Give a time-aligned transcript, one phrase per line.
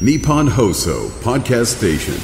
[0.00, 2.14] Nippon Hoso Podcast Station.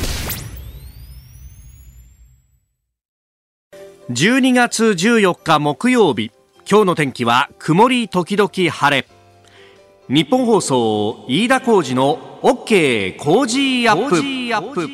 [4.10, 6.32] 12月14日木曜日。
[6.68, 9.06] 今日の天気は曇り時々晴れ。
[10.08, 14.08] 日本放送飯田浩二の OK 工事アッ
[14.74, 14.90] プ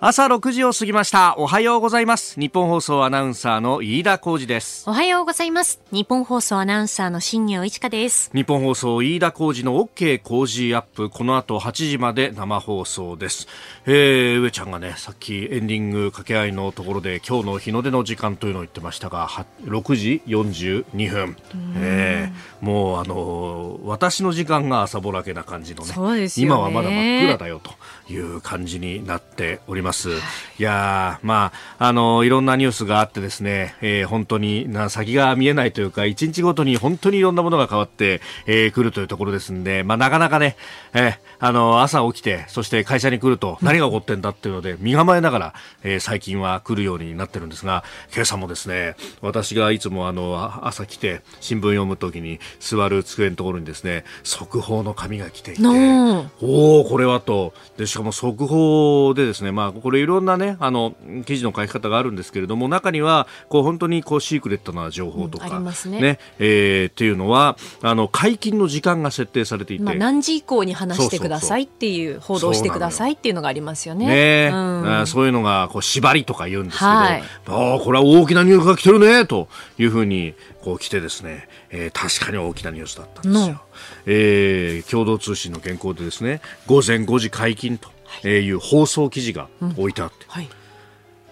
[0.00, 1.34] 朝6時を過ぎました。
[1.38, 2.38] おはようございます。
[2.38, 4.88] 日本放送アナウンサーの飯田浩二です。
[4.88, 5.80] おはようございます。
[5.90, 8.30] 日本放送アナウンサーの新業一華です。
[8.32, 11.10] 日本放送飯田浩二の OK 工事アップ。
[11.10, 13.48] この後8時まで生放送です、
[13.86, 21.36] えー、上ちゃんがねさっきエンディング掛け合いのところで今日の日の出の時間というのを言ってましたがは6時42分、
[21.76, 26.20] えー、もうあのー私の時間が朝ぼらけな感じのね。
[26.20, 26.28] ね。
[26.36, 27.72] 今はまだ真っ暗だよと
[28.10, 30.10] いう感じになっております。
[30.10, 30.12] い
[30.58, 40.56] やーまあ、あの、いろんなニュースがあってですね、えー本当にな先が見えないというか、一日ごとに本当にいろんなものが変わって、えー来るというところですんで、まあ、なかなかね、
[40.94, 57.52] えーあの、朝起きて、そして会社に来ると何が起こってんだっていうので、身構えながら、えー最近は来るようになってるんですが、今朝もですね、私がいつもあの、あ朝来て、新聞読むときに座る机のところにですね、速報の紙が来ていて、のおおこれはと。
[57.76, 60.94] でしかも速報でですねまあこれいろんなねあの
[61.26, 66.18] 記事の書き方があるんですけれども中にはこう本当にこうシークレットな情報とか、うんありますね。
[66.38, 72.20] えーっていうのはあの解禁の時間が設定されていて、まあ、何時以降に話してくださいっていう。
[72.20, 73.94] 報道してくださいっていうのがありますよ。
[73.94, 74.06] ね。
[74.06, 75.06] ねえ、うん。
[75.06, 77.22] そういうのがこう縛りとか言うんですけど、はい。
[77.46, 83.48] ああこれは大きなニュースが来てるねというふうにこう来てですね、えー確かに大きなニュースだったんですの。
[83.48, 83.60] よ。
[84.06, 87.90] えー共同通信の原稿でですね午前5時解禁と
[88.26, 88.50] い。
[88.50, 90.48] う放送記事が置いてあって、はい。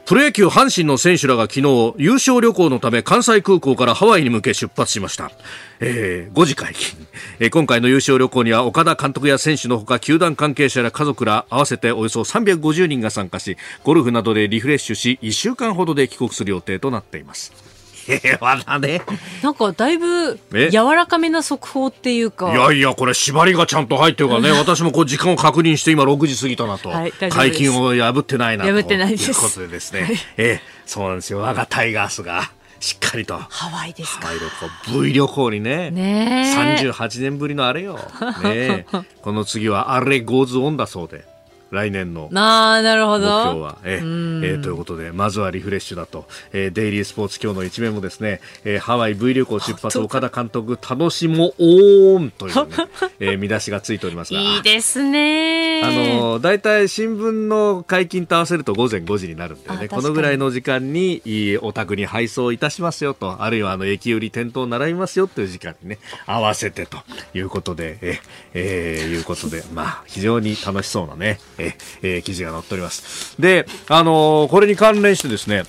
[0.07, 5.33] プロ野球阪神の選手らが昨日優勝旅行のため関西空港からハワイに向け出発しました、
[5.81, 6.97] えー5時解禁、
[7.41, 17.76] えー今回の優勝旅行には岡田監督や選手のほか球団関係者や家族ら合わせておよそ350人が参加しゴルフなどでリフレッシュし1週間ほどで帰国する予定となっています。
[18.07, 19.03] 平和だね。
[19.43, 20.71] なんかだいぶえ？
[20.71, 22.53] 柔らかめな速報っていうか。
[22.53, 28.73] いやいや、これ縛りがちゃんと入ってるからね、私もこう時間を確認して今6時過ぎたなと、はい解禁を破ってないなと。
[28.73, 29.31] 破ってないです。
[29.31, 33.37] いうことでですね、ええそうなんですよ、我がタイガースがしっかりと。
[33.37, 34.29] ハワイですか。
[34.29, 34.37] ハワ。
[34.37, 35.91] イ旅行 V 旅行にね。
[35.91, 36.87] ねえ。
[36.89, 38.05] 38年ぶりのあれよ、ね
[38.45, 38.87] え、
[39.23, 41.25] この次はあれ goes on だそうで
[41.71, 43.61] 来年の目標ああ、なるほど。
[43.61, 52.63] は、えええーということでまずはリフレッシュだと、えーデイリースポーツ今日の一面もですね、えーハワイ V 旅行出発岡田監督楽しもおーんという、ね
[53.21, 54.41] えー見出しがついておりますが。
[54.41, 55.83] いいですね。
[55.83, 59.89] あの大体新聞の解禁と合わせると午前5時になるんだよね。
[59.89, 66.99] このぐらいの時間にいいお宅に配送いたしますよと、あるいはあの駅売り店頭を並びますよという時間にね、合わせてと
[67.35, 68.21] いうことで、え、
[68.55, 73.41] えーいうことで、まあ、非常に楽しそうなね、え、えー記事が載っております。
[73.41, 75.65] で、あのこれに関連してですね、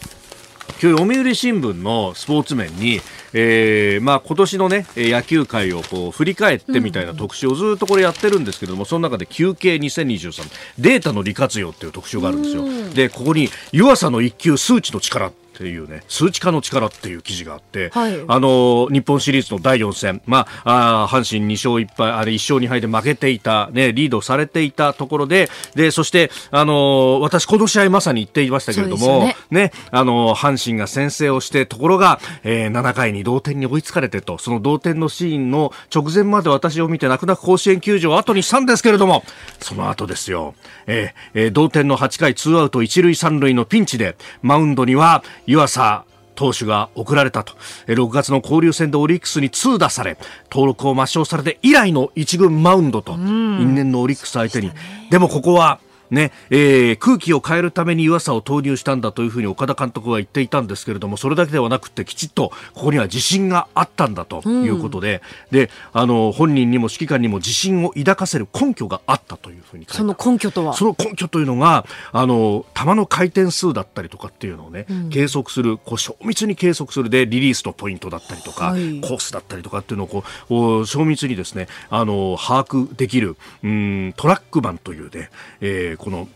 [0.82, 3.02] 今日読売新聞のスポーツ面に、
[3.34, 10.44] えーまあ、今年の、ね、えー野球界をこう振り返ってみたいな特集をずっとこれやってるんですけれども、その中で休憩2023
[10.78, 12.66] データの利活用っていう特集があるんですよ。
[12.94, 18.24] でここに湯浅の一級数値の力っていうね数値化の力っていう記事があって、はい。
[18.28, 29.36] あの日本シリーズの第4戦、まあ、あー阪神2勝1敗あれ1勝2敗で負けていた、ね、リードされていたところででそして、あの私この試合まさに言っていましたけれども、ね。
[29.50, 39.24] ね、あの、阪神が先制をして、ところが、えー7回に同点に追いつかれてと、その同点のシーンの直前まで私を見て泣く泣く甲子園球場を後にしたんですけれども、
[39.60, 40.54] その後ですよ、
[40.86, 47.54] えーえー同点の8回ツーアウト一塁三塁のピンチで、マウンドには湯浅、投手が送られたと。
[47.88, 50.18] えー6月の交流戦でオリックスに2打され、
[50.52, 54.72] 登録を抹消されて以来の一軍マウンドと、因縁のオリックス相手に。
[55.10, 70.74] でもここは、ねえー空気を変えるために湯浅を投入したんだというふうに岡田監督は言っていたんですけれどもそれだけではなくてきちっとここには自信があったんだということで,、であの本人にも指揮官にも自信を抱かせる根拠があったというふうにその根拠とは？
[70.74, 79.02] その根拠というのが、あの、球の回転数だったりとかっていうのをね、計測する、こう、精密に計測するで、リリースのポイントだったりとか、はい。
[79.02, 85.30] コースだったりとかっていうのをこう、お精密にですね、あの、把握できる、うん、トラックマンというね、
[85.62, 86.28] えーこの、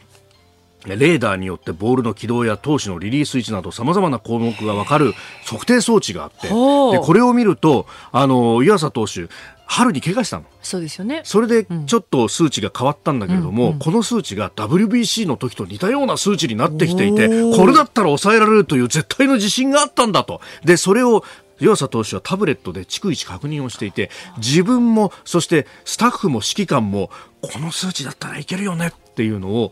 [0.85, 5.13] レーダーによってボールの軌道や投手のリリース位置など様々な項目が分かる
[5.45, 9.27] 測定装置があって、でこれを見ると、あの、湯浅投手、
[9.67, 10.45] 春に怪我したの。
[10.61, 11.21] そうですよね。
[11.23, 20.41] それでちょっと数値が変わったんだけれども、この数値が WBC の時と似たような数値になってきていて、これだったら抑えられるという絶対の自信があったんだと。
[20.65, 21.23] で、それを
[21.61, 27.11] 湯浅投手はタブレットで逐一確認をしていて自分もそしてスタッフも指揮官も
[27.41, 29.71] この数値だったらいけるよねっていうのを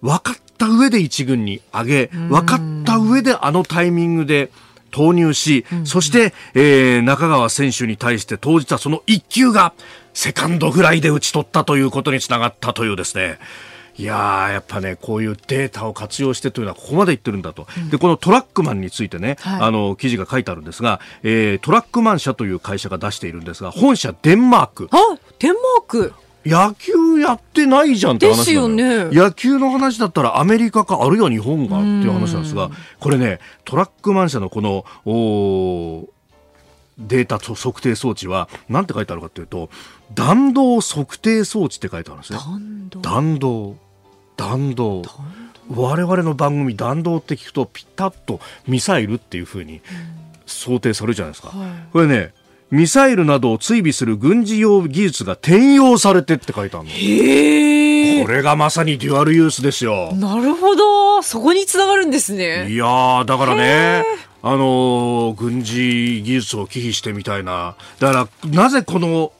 [0.00, 4.50] 分かった上で一軍に上げ分かった上であのタイミングで
[4.90, 9.72] 投入し、そして、えー、中川選手に対して投じたその一球が
[10.14, 13.38] セカンドフライで打ち取ったということにつながったというですね。
[13.96, 17.66] いややっぱね、こういうデータを活用してというのはここまで言ってるんだと。
[17.76, 24.88] うん、で、このトラックマンについてね、はい、あの、記事が書いてあるんですが、えー、トラックマン社という会社が出しているんですが、本社デンマーク。
[24.90, 24.96] あ、
[25.38, 29.04] デンマーク野球やってないじゃんって話ですよね。
[29.06, 36.08] 野球の話だったらアメリカかあるいは日本がっていう話なんですが、これね、トラックマン社のこの、お
[36.98, 39.70] データ測定装置は、なんて書いてあるかというと、
[40.14, 42.38] 弾道測定装置って書いてあるんですね。
[43.02, 43.76] 弾道。
[44.36, 45.02] 弾道。
[45.74, 49.80] 我々の番組弾道って聞くとピタッとミサイルっていうふうに
[50.46, 51.48] 想定されるじゃないですか。
[51.48, 52.32] はい、これね、
[52.70, 56.90] ミサイルなどを追尾する軍事用技術が転用されてって書いてあるの。
[56.92, 60.12] へこれがまさにデュアルユースですよ。
[60.14, 61.22] なるほど。
[61.22, 62.70] そこにつながるんですね。
[62.70, 64.04] いやだからね、
[64.42, 67.74] あのー、軍事技術を忌避してみたいな。
[67.98, 69.32] だから、なぜこの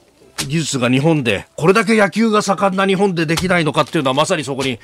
[0.47, 4.79] 技術が日本で、これだけ野球が盛んな日本でできないのかっていうのはまさにそこに、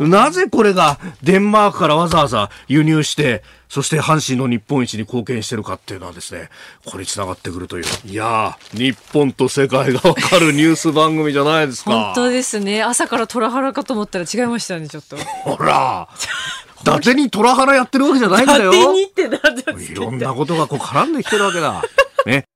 [0.00, 6.48] なぜこれがデンマークからわざわざ輸入して、そして阪神の日本一に貢献してるかっていうのはですね、
[6.84, 7.84] これにつながってくるという。
[8.04, 11.90] いや日本と世界がわかるニュース番組じゃないですか。
[11.90, 12.82] 本当ですね。
[12.82, 15.16] 朝から虎原かと思ったら違いましたね、ちょっと。
[15.16, 16.08] ほら
[16.82, 18.72] 伊達に虎原やってるわけじゃないんだよ。
[18.72, 21.82] 伊達にっていろんなことがこう絡んできてるわけだ。
[22.26, 22.46] ね。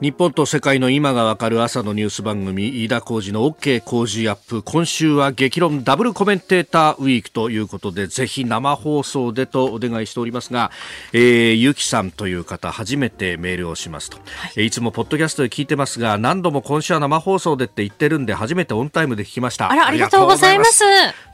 [0.00, 4.62] 日本と世界の今がわかる朝のニュース番組飯田浩二の OK 工事アップ。
[4.62, 10.70] 今週は激論ダブルコメンテーターウィークということでぜひ生放送でとお願いしておりますが、
[11.12, 19.70] えー、ゆきさんという方初めてメールをしますと、はい、いつもポッドキャストで聞いてますが何度も今週は生放送でって言ってるんで初めてオンタイムで聞きました。
[19.70, 20.82] あらありがとうございます。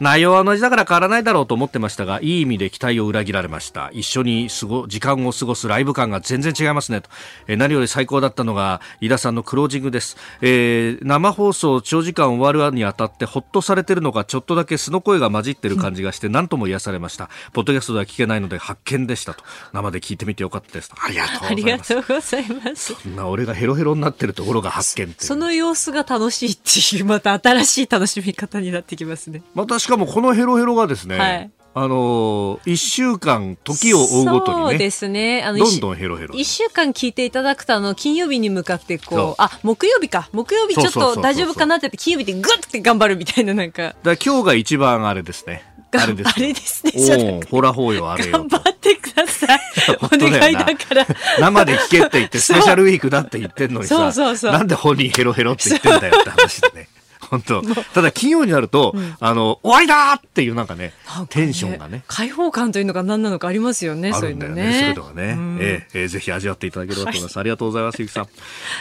[0.01, 3.91] 内容は同じだから変わらないだろうと思ってましたがいい意味で期待を裏切られました。
[3.93, 7.11] 一緒に過ご時間を過ごすライブ感が全然違いますねと、
[7.47, 8.56] えー、何より最高だったのが
[9.01, 17.29] 飯田さんのクロージングです、えー、生放送長時間終わるにあたってほっとされてるのかちょっとだけ素の声が混じってる感じがして何とも癒されました。
[17.53, 19.45] ポッドキャストでは聞けないので発見でしたと。
[19.73, 21.27] 生で聞いてみてよかったですありが
[21.79, 22.95] とうございます。
[22.95, 29.43] そんな俺がヘロヘロになってるところが発見その様子が楽しいっていうまた新しい楽しみ方になってきますね。
[29.55, 34.65] またしかもこのヘロヘロがですね、はいあのー、週間、時を追うごとにね。
[34.71, 35.43] そうですね。
[35.45, 36.35] あの、どんどんヘロヘロ。
[36.35, 40.31] 一週間聞いていただくと、あの、金曜日に向かって、こう、あ、木曜日か。
[40.33, 43.95] 木曜日ちょっと大丈夫かなってって、金曜日でグッて頑張るみたいな、なんか。
[44.03, 45.65] だ今日が一番あれですね。
[45.93, 46.31] あれです。
[46.35, 47.41] あれですね。
[47.51, 48.33] ほらほうよ、あれよ。
[48.33, 49.61] 頑張ってください。
[50.01, 51.07] お願いだから。
[51.39, 56.89] 生で聞けって言って、スペシャルウィークだって言ってんのにさ、そうそうそうなんで本人ヘロヘロって言ってんだよって話でね。
[57.31, 57.63] 本当。
[57.95, 60.93] ただ金曜になると、うん、あの終わりだっていうなんかね、ね、
[61.29, 62.05] テンションがね。
[62.07, 68.29] 開放感というのが何なのかありますよねあるんだよねそういうのがね、うん、えー、えー、ぜひ味わっていただければと思います、はい、ありがとうございますゆきさん、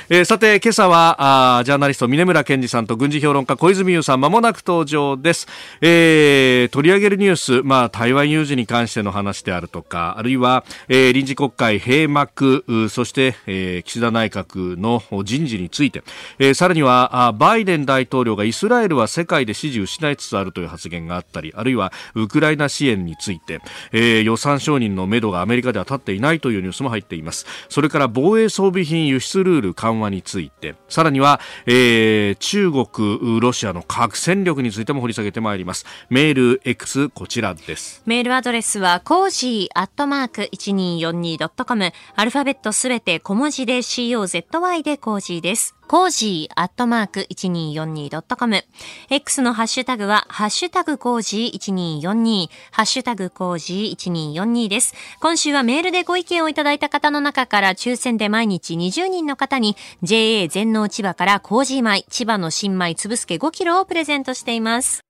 [0.10, 5.48] えー、さて今朝はあジャーナリスト峰村健二さんと軍事評論家小泉優さんまもなく登場です、
[5.82, 16.04] えー、取り上げるニュースまあ台湾有事に関しての話であるとかあるいは、えー、臨時国会閉幕そして、えー、岸田内閣の人事について、
[16.40, 23.62] えー、さらにはあバイデン大統領がイスラエルは世界で支持を失いつつあるという発言があったりあるいはウクライナ支援について、
[23.92, 27.46] えー、予算承認のめどがアメリカでは立っていないというニュースも入っています。
[27.70, 35.86] それから防衛装備品輸出ルール緩和についてさらには、えー、中国ロシアの核戦力についても掘り下げてまいります。
[36.10, 38.02] メール X こちらです。
[38.06, 45.75] メールアドレスはコージーアットマーク 1242.com アルファベットすべて小文字で COZY で cozy です。
[45.88, 48.64] cozy アットマーク 1242.com。
[49.10, 54.96] X のハッシュタグは、ハッシュタグ cozy1242、ハッシュタグ cozy1242です。
[55.20, 65.05] 今週はメールでご意見をいただいた方の中から抽選で毎日20人の方に JA 全農千葉からコージー米、千葉の新米つぶすけ5キロをプレゼントしています。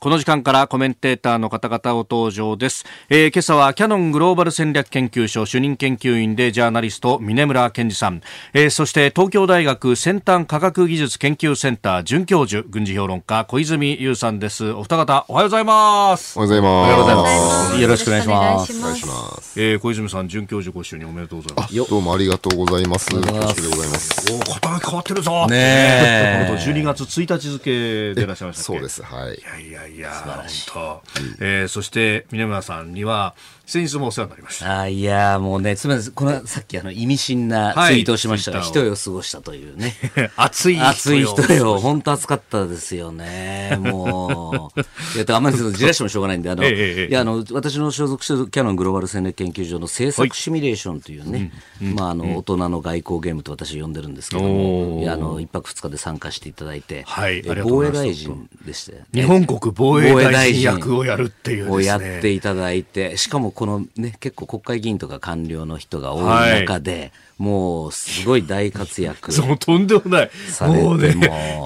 [0.00, 8.22] この時間からコメンテーターの方々を登場です、えー、今朝はキャノングローバル戦略研究所主任研究員でジャーナリスト峰村健二さん、
[8.54, 14.70] えー、そして東京大学先端科学技術研究センター准教授軍事評論家小泉優さんです。
[14.70, 16.38] お二方おはようございます。
[16.38, 16.72] おはようございます。
[16.72, 17.80] おはようございます。
[17.82, 18.78] よろしくお願いします。
[18.78, 19.60] お願いします。
[19.60, 21.74] えー、小泉さん准教授ご就任おめでとうございます。
[21.74, 23.10] どうもありがとうございます。
[23.10, 24.32] 恐縮でございます。
[24.32, 25.46] お肩が変わってるぞ。
[25.46, 26.56] ねえ。
[26.56, 29.02] 12月1日付でいらっしゃいましたそうです。
[29.02, 29.34] はい。
[29.34, 31.02] いやいやいや本当、
[31.40, 33.34] えー、そして峰村さんには
[33.70, 34.80] 先日もお世話になりました。
[34.80, 39.94] あいやもうね、つまり、この、さっきあの、意味深なツイートをしましたが、はい一夜を過ごしたというね。
[40.34, 41.78] 暑い人よ暑い人よ。
[41.78, 43.78] 本当暑かったですよね。
[43.80, 44.80] もう。
[44.80, 44.84] い
[45.24, 61.76] や、あんまりじらしてもしょうがないんで、あの、 ええええいや、あの、私の所属しているキャノングローバル戦略研究所の制作シミュレーションというね、まあ、あの、大人の外交ゲームと私呼んでるんですけどおも、ーいや、あの、一泊二日で参加していただいて、はい防衛大臣でして、日本国防衛大臣役をやるっていうですね。
[61.76, 69.32] をやっていただいて、しかもこのね、結構国会議員とか官僚の人が多い中で、もうすごい大活躍。
[69.32, 70.30] そう、とんでもない。
[70.60, 71.16] もうね、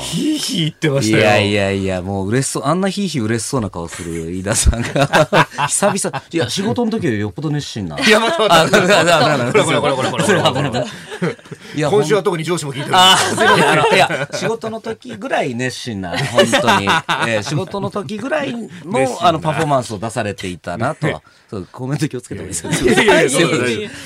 [0.01, 1.23] ひいひい言ってましたよ。
[1.25, 7.99] いやいやいや、もう嬉しそう、あんなひいひい嬉しそうな顔する飯田さんが、 久々、いや、仕事の時よりよっぽど熱心な。
[7.99, 9.63] いや、待って待って。
[9.65, 10.87] これこれこれこれこれこれこれ。
[11.75, 12.95] いや、今週は特に上司も聞いてる。
[12.97, 13.95] あ、すいません。
[13.97, 16.87] いや、仕事の時ぐらい熱心な、本当に。
[16.87, 18.69] えー、仕事の時ぐらいの、
[19.23, 21.23] あの、パフォーマンスを出されていたなとは。
[21.51, 23.27] そう、コメント気をつけてもいいですかいや、い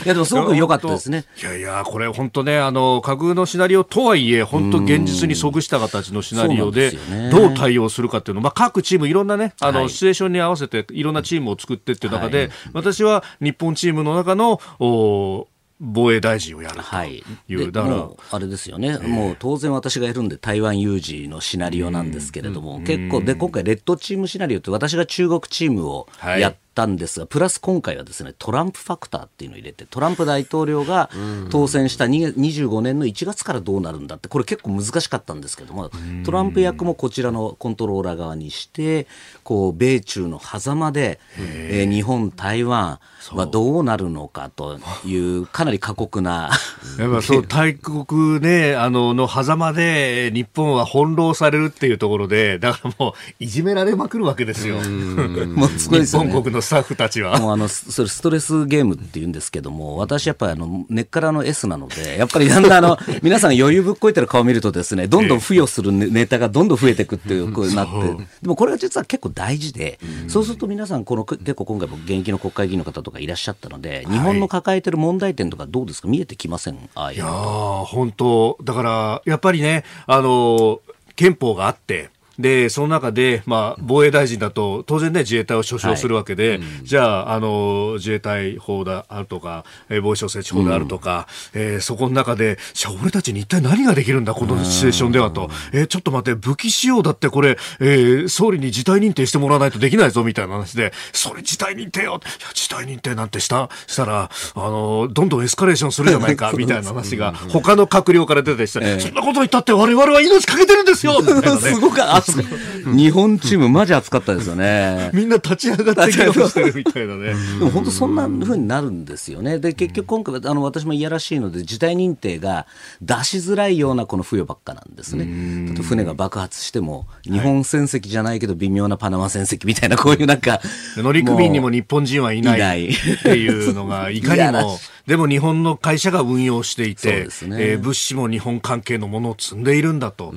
[0.06, 1.26] やでもすごく良かったですね。
[1.40, 6.92] いやいや、これ本当ね、あの、架空のシナリオとはいえ、本当現実に即した形のシナリオで
[7.32, 9.90] どう対応するかっていうの、まあ、各チームいろんなね、あの、はい。
[9.90, 15.48] シチュエーションに合わせていろんなチームを作ってっていう中で、私は日本チームの中の、お
[15.80, 17.22] 防衛大臣をやるとはい。
[17.48, 18.98] いう、でだからあれですよね。
[18.98, 26.40] もう当然私がやるんで台湾有事のシナリオなんですけれども、結構、で、今回レッドチームシナリオって私が中国チームをはい。
[26.40, 31.10] やったんですが、プラス今回はですね、トランプファクターっていうのを入れて、トランプ大統領が
[31.50, 35.90] 当選した2 25年の1月からどうなるんだって、これ結構難しかったんですけども、
[36.24, 39.08] トランプ役もこちらのコントローラー側にして、
[39.42, 43.00] こう、米中の狭間で、えー日本、台湾
[43.36, 46.50] はどうなるのかという、かなり過酷な、
[46.98, 54.76] やっぱそう、大国ね、あの、の狭間で、日本は翻弄されるっていうところで、だからもう、いじめられまくるわけですよ。
[54.76, 56.28] もうすごいですよね。
[56.28, 57.38] 日本国のスタッフたちは。
[57.38, 76.08] もうあの、それストレスゲームって言うんですけども、私やっぱりあの、根っからの S なので、やっぱりだんだんあの、 皆さんが余裕ぶっこいてる顔を見るとですね、どんどん付与するネネタがどんどん増えていくっていう、こうなって、でもこれが実は結構大事で、そうすると皆さん、この結構今回も現役の国会議員の方とかいらっしゃったので、日本の抱えてる問題点とかどうですか？
[76.08, 76.90] 見えてきません？
[76.94, 80.80] ああいや本当、だから、やっぱりね、あの、
[81.16, 95.50] 憲法があって、で、その中で、まあ、防衛大臣だと、当然ね、自衛隊を所掌するわけで、じゃあ、あの、自衛隊法であるとか、えー防衛省設置法であるとか、えーそこの中で、じゃあ、俺たちに一体何ができるんだ、このシチュエーションではと。
[95.72, 102.20] えーちょっと待って、武器使用だってこれ、えー総理に事態認定してもらわないとできないぞ、みたいな話で、それ事態認定よ。
[102.22, 111.58] いや、事態認定なんてした、したら、あの、どんどんエスカレーションするじゃないか、 みたいな話が、他の閣僚から出てきて、そんなこと言ったって我々は命かけてるんですよみたいなね。
[111.74, 111.96] すごく
[112.32, 115.10] 熱く、日本チームマジ熱かったですよね。
[115.14, 117.34] みんな立ち上がって議論してるみたいなね。
[117.58, 119.58] でも本当そんな風になるんですよね。
[119.58, 122.66] で、結局今回は、あの、私もいやらしいので、事態認定が
[123.00, 125.24] 出しづらいようなこの付与ばっかなんですね。
[125.24, 130.60] 例えば船が爆発しても、日本船籍じゃないけど微妙なパナマ船籍みたいな、こういうなんか。
[130.96, 132.92] 乗組員にも日本人はいないっ
[133.22, 134.78] ていうのが、いかにも
[135.08, 140.34] でも日本の会社が運用していてねえー物資も日本関係のものを積んでいるんだと。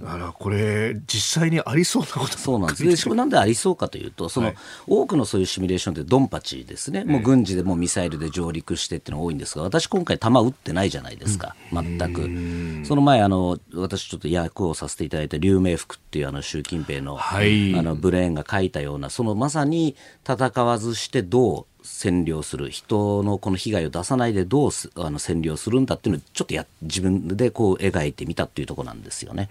[0.00, 2.84] だからこれ、実際にありそうなことそうなんです。
[2.84, 4.52] で、しかもなんでありそうかというと、その、
[4.88, 7.04] 多くのそういうシミュレーションってドンパチですね。
[7.04, 11.54] もう軍事でもうミサイルで上陸してっていうのが多いんですが、私今回弾撃ってないじゃないですか。
[11.72, 12.86] 全く。
[12.86, 19.94] その前、あの、私ちょっと役をさせていただいた劉明福っていうあの習近平の、はいあの、ブレーンが書いたような、そのまさに
[20.28, 29.48] 戦わずしてどう、占領する人のこの被害を出さないでどうすあの占領するんだっていうのをちょっとや自分でこう描いてみたっていうところなんですよね。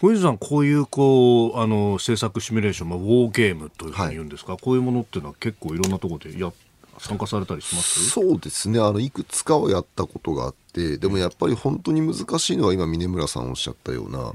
[0.00, 6.52] 小泉さん、こういうこうあの制作シミュレーション、まあ、ウォーゲームというふうに言うんですか、こういうものっていうのは結構いろんなところでや
[6.98, 8.10] 参加されたりします？
[8.10, 8.80] そうですね。
[8.80, 14.32] あのいくつかはやったことがあってでもやっぱり本当に難しいのは今峰村さんおっしゃったような、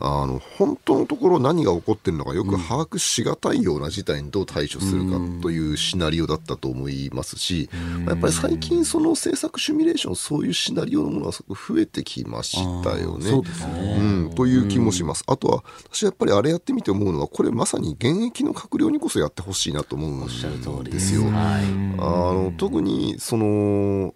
[0.00, 7.68] あの本当のところ何が起こってるのかよく把握しがたいような事態にどう対処するかというシナリオだったと思いますし、
[8.06, 13.30] やっぱり最近その制作シミュレーションそういうシナリオのものはすごく増えてきましたよね。
[13.30, 15.24] そうですねうん、という気もします。
[15.26, 21.22] あとは私やっぱりあれやってみて思うのはこれまさに現役の閣僚にこそやってほしいなと思うんですよ。
[21.24, 21.64] はい。
[21.98, 24.14] あの特にその、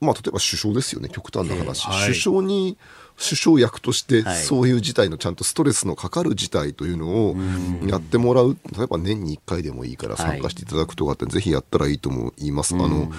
[0.00, 2.06] まあ、例えば首相ですよね極端な話、はい。
[2.08, 2.78] 首相に
[3.16, 4.42] 首相役としてはい。
[4.42, 7.36] そういう事態のちゃんとストレスのかかる事態というのを
[7.86, 8.56] やってもらう。
[8.76, 12.74] 例えば年に1回でもいいから参加していただくとかってぜひやったらいいと思います。
[12.74, 13.10] あの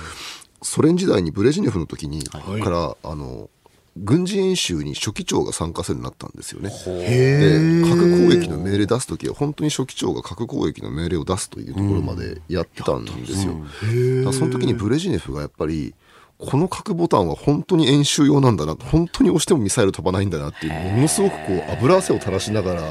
[0.61, 3.49] ソ連時代にブレジネフの時に、からあの
[3.97, 6.69] 軍事演習に書記長が参加するようになったんですよね。
[6.69, 13.53] で核攻撃の命令出すときは本当に書記長が核攻撃の命令を出すというところまでやってたんですよ。
[13.53, 15.93] だからその時にブレジネフがやっぱり
[16.39, 22.81] この核ボタンは本当に演習用なんだな本当に押してもミサイル飛ばないんだなっていうものすごくこう油汗を垂らしながら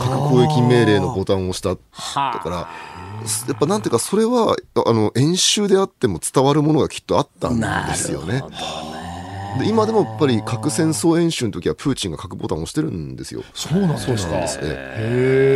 [0.00, 1.76] 核攻撃命令のボタンを押しただ
[2.40, 4.56] からやっぱなんていうかそれは
[4.86, 8.42] あの演習であっても伝わるものがきっとあったんですよね。
[9.58, 13.42] で今でもやっぱり核戦争演習の時はプーチンが核ボタンを押してるんですよ。
[13.54, 14.12] そうなんですか。
[14.12, 14.48] ね。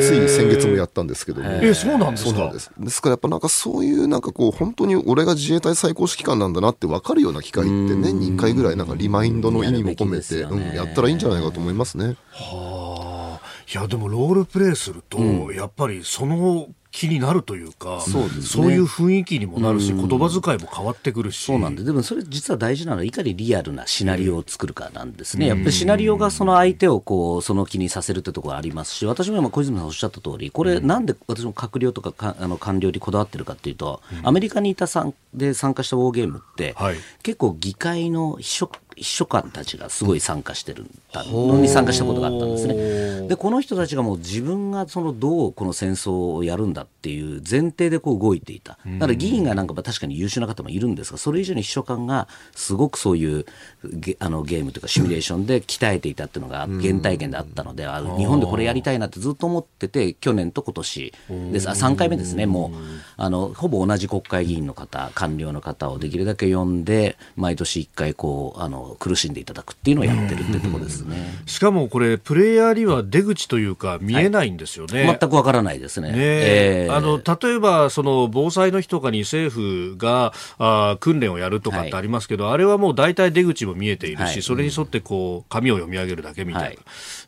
[0.03, 1.51] つい先月もやったんですけども。
[1.63, 2.51] え、そうなんですか。
[2.53, 2.71] です。
[2.79, 12.17] ですからやっぱなんかそういうなんかこう本当に俺が自衛隊最高指揮官なんだなって分かるような機会って年に1回ぐらいなんかリマインドの意味も込めて、うん、やったらいいんじゃないかと思いますね。
[12.31, 13.41] はあ。
[13.73, 15.19] いやでもロールプレイすると、
[15.53, 21.45] やっぱりその気になるというか、そうですね、そういう雰囲気にもなるし、言葉遣いも変わってくるし。
[21.45, 25.49] そうなんで、でもそれ実は大事なのは、いかにリアルなシナリオを作るかなんですね。
[25.49, 43.29] やっぱりシナリオがその相手をこう、その気にさせるってところありますし、私も今小泉さんおっしゃった通り、これなんで私も閣僚とかかあの官僚にこだわってるかっていうと、アメリカにいたさんで参加したウォーゲームって、はい、結構議会の秘書秘書官たちがすごい参加してるのに参加したことがあったんですね。
[43.29, 48.79] でこの人たちがもう自分がそのどうこの戦争をやるんだっていう前提でこう動いていた。
[48.85, 53.47] だから議員がなんか確かに優秀な方もいるんですがそれ以上に秘書官がすごくそういう
[53.85, 61.13] ゲあのゲームというかシミュレーションで鍛えていたっていうのが原体験であったので、あ日本でこれやりたいなってずっと思ってて去年と今年。
[61.53, 62.47] ですあ3回目ですね。
[62.47, 62.71] もう
[63.17, 71.17] あのほぼ同じ国会議員の方官僚の方をできるだけ呼んで毎年1回こうあの苦しんでいただくっていうのをやってるってところですね。
[71.47, 75.07] しかもこれプレイヤーには出口というか見えないんですよね。
[75.07, 76.09] はい、全くわからないですね。
[76.09, 86.67] ねえー、あの例えばその防災の日とかに政府があ訓練をやるとかってありますけど、はい、あれはもう大体出口も見えているし、はい、それに沿ってこう紙を読み上げるだけみたいな。
[86.69, 86.79] はい、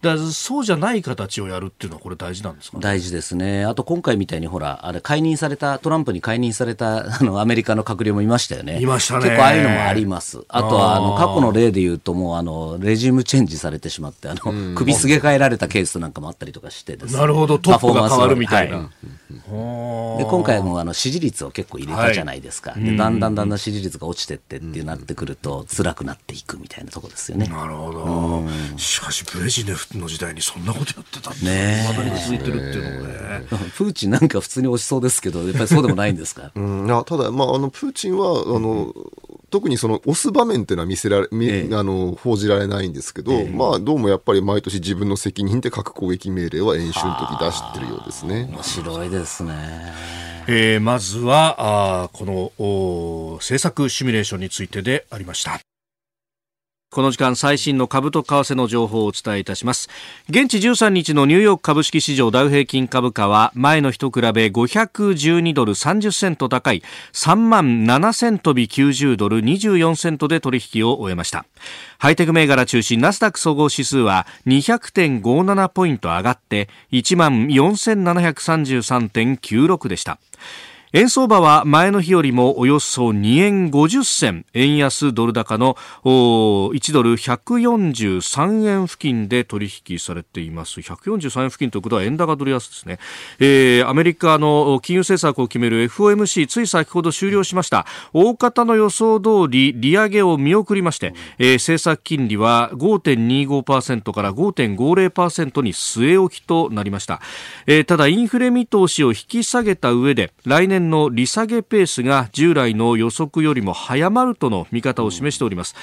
[0.02, 3.64] だそうじゃない形をやるっていうのはこれ大事なんですか、ね、大事ですね。
[3.64, 8.80] あと今回みたいにほらあれ解任されたトランプに解任されたあのアメリカの閣僚もいましたよね。
[8.80, 9.24] いましたね。
[9.24, 10.44] 結構ああいうのもあります。
[10.48, 17.58] あとはあの過去の例で言うともうあのレジームチェンジされてしまってあの、首すげ替えられたケースなんかもあったりとかしてです、ね、なるほど。
[17.58, 18.76] トップが変わるみたいな。
[18.78, 18.88] はい。
[20.18, 27.46] で今回もあの支持率を結構入れたじゃないですか、はい、でだんだんだんだん支持率が落ちてってってなってくると辛くなっていくみたいなところですよね。
[27.46, 33.16] なるほど、しかしブレジネフの時代にそんなことやってたんねまだに続いてるっていうのもね。
[33.76, 38.94] プーチンなんか普通に押しそうですけどやっぱりそうでもないんですか、うん、いやただ、まあ、あのプーチンはあの、
[39.50, 48.48] 特にその押す場面っていうのは見せられ、ええ、あの報じられないんですけど、え、まあどうもやっぱり毎年自分の責任で核攻撃命令は演習の時出してるようですね。
[48.50, 49.54] 面白いですね。
[50.48, 55.60] えー、まずはあこの政策シミュレーションについてでありました。
[56.88, 59.88] この時間最新の株と為替の情報をお伝えいたします。
[60.30, 71.44] 現地13日のニューヨーク株式市場ダウ平均株価は前の日と比べ512ドル30セント高い3万7000飛び90ドル24セントで取引を終えました。
[71.98, 80.20] ハイテク銘柄中心ナスダック総合指数は200.57ポイント上がって1万4733.96でした。
[80.92, 90.80] 円相場は前の日よりもおよそ2円50銭円安ドル高の1ドル143円付近で取引されています。
[90.80, 92.98] 143円付近ということは円高ドル安ですね、
[93.38, 97.86] えー、アメリカの金融政策を決める FOMC つい先ほど終了しました。
[98.12, 107.20] 大方の予想通り利上げを見送りまして、えー、政策金利は5.25%から5.50%に据え置きとなりました、
[107.66, 115.74] えー、ただインフレ見通しを引き下げた上で来年の利下げペースが従来の予測よりも早まるとの見方を示しております。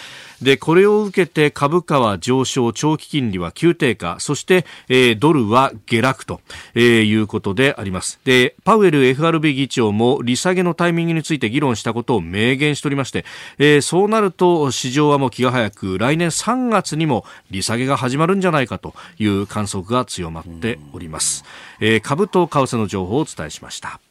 [0.41, 6.41] で、これを受けて株価は上昇、長期金利は急低下、そして、えー、ドルは下落と、
[6.75, 8.19] えー、いうことであります。
[8.23, 13.25] で、パウエル FRB 議長も利下げのタイミングについて議論したことを明言しておりまして、
[13.57, 21.43] えー、そうなると市場はもう気が早く来年3月にも利下げが始まるんじゃないかという観測が強まっております。
[21.79, 24.02] えー、株と為替の情報をお伝えしました。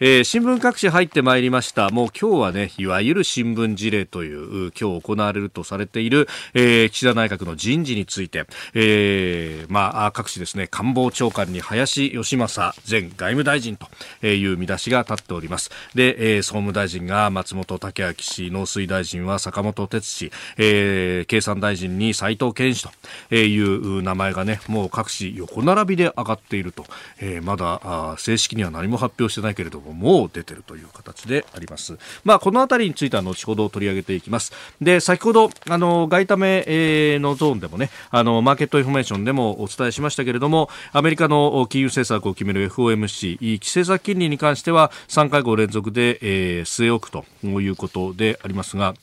[0.00, 1.90] えー、新聞各紙入ってまいりました。
[1.90, 13.88] もう今日はね、いわゆる新聞事例という、今日行われるとされている、えー、岸田内閣の人事について、えー、まあ、各紙ですね、官房長官に林芳正前外務大臣と
[14.24, 15.72] いう見出しが立っております。
[15.96, 22.86] で、えー、総務大臣が松本剛明氏、農水大臣は坂本哲氏、えー、経産大臣に齋藤健氏
[23.30, 26.84] という名前がね、もう各紙横並びで上がっていると、
[27.18, 31.98] えー、まだ正式には何も発表してないけれども、もう出てるという形であります。
[32.24, 34.52] まあ、このあたりについては後ほど取り上げていきます。
[34.80, 48.94] で、先ほど、あの、外為、えー、のゾーンでもね、あの、 market information でもお伝えしましたけれども、アメリカの金融政策を決める FOMC、政策金利に関しては3回合連続で、えー、据え置くということでありますが、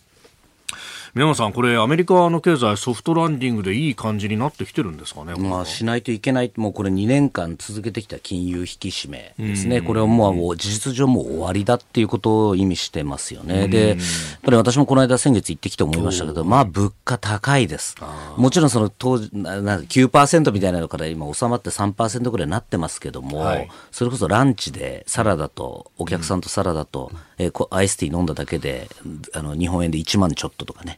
[1.15, 13.97] 宮本さん、これ、アメリカの経済、ソフトランディングでいい感じになってきてるんですかね、まあ、しないといけない、もうこれ、2年間続けてきた金融引き締めですね、これはもう事実上、もう終わりだっていうことを意味してますよね、でやっ
[14.43, 17.95] ぱり私もこの間、先月行ってきて思いましたけど、まあ、物価高いです、
[18.35, 28.89] もちろんその当時な9%みたいなのから今、収まって3%ぐらいになってますけども、はい、それこそランチでサラダと、お客さんとサラダと、えー、アイスティー飲んだだけで
[29.33, 30.97] あの日本円で1万ちょっととかね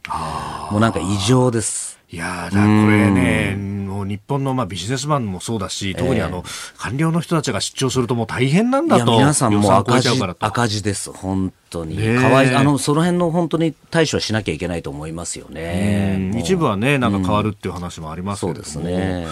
[0.70, 1.97] もうなんか異常です。
[2.10, 3.54] いやだこれね、
[3.98, 6.42] もう日本のまあビジネスマンもそうだし、特にあの、
[6.78, 9.12] 官僚の人たちが出張するともう大変なんだと。
[9.12, 10.08] 皆さんも赤字
[10.40, 11.96] 赤字です、本当に。
[12.16, 16.32] かわいあの、その辺の本当に対処はしなきゃいけないと思いますよね。
[16.38, 19.26] 一部はね、なんか変わるっていう話もありますけども、そうですね。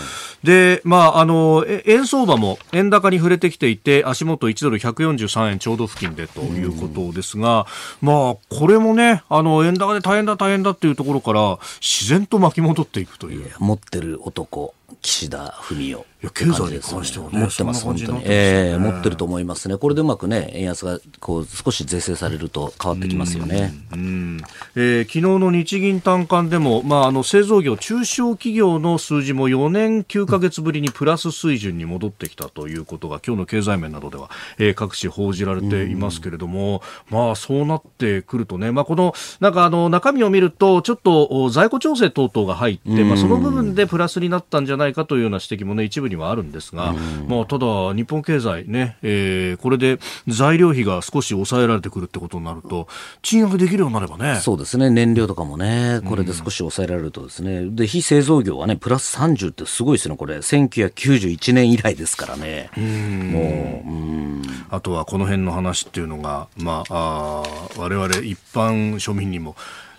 [0.45, 7.67] で、まあ、あの、円相場も円高に触れてきていて、足元1ドル143円ちょうど付近でということですが、
[8.03, 13.51] まあ、これもね、あの、円高で大変だ大変だっていうところから、自然と巻き戻っていくという。
[13.59, 15.99] 持ってる男、岸田文雄。
[16.27, 23.73] や経済に関してはね、持ってます、本当に、えー、持ってると思いますね、これでうまくね、円安がこう少し是正されると変わってきますよね。
[23.93, 24.41] うん、
[24.75, 46.95] えー、昨日の日銀短観でも、まあ、あの製造業、中小企業の数字も4年9か月ぶりにプラス水準に戻ってきたということが、今日の経済面などでは、えー、各紙報じられていますけれども、まあ、そうなってくるとね、まあ、このなんかあの中身を見ると、ちょっと在庫調整等々が入って、まあ、その部分でプラスになったんじゃないかというような指摘もね、一部にはあるんですが、
[47.29, 52.89] まあ、ただ、日本経済ね、えー、これで材料費が少し抑えられてくるってことになると、
[53.23, 54.41] 賃上げできるようになればね。
[54.41, 62.71] そうですね、燃料とかもね、これで少し抑えられるとですね、うん、で、非製造業はね、プラス30ってすごいですね、これ、1991年以来ですからね。
[62.77, 64.43] うもう、うん。
[64.71, 69.57] あとはこの辺の話っていうのが、まあ、あ我々一般庶民にも、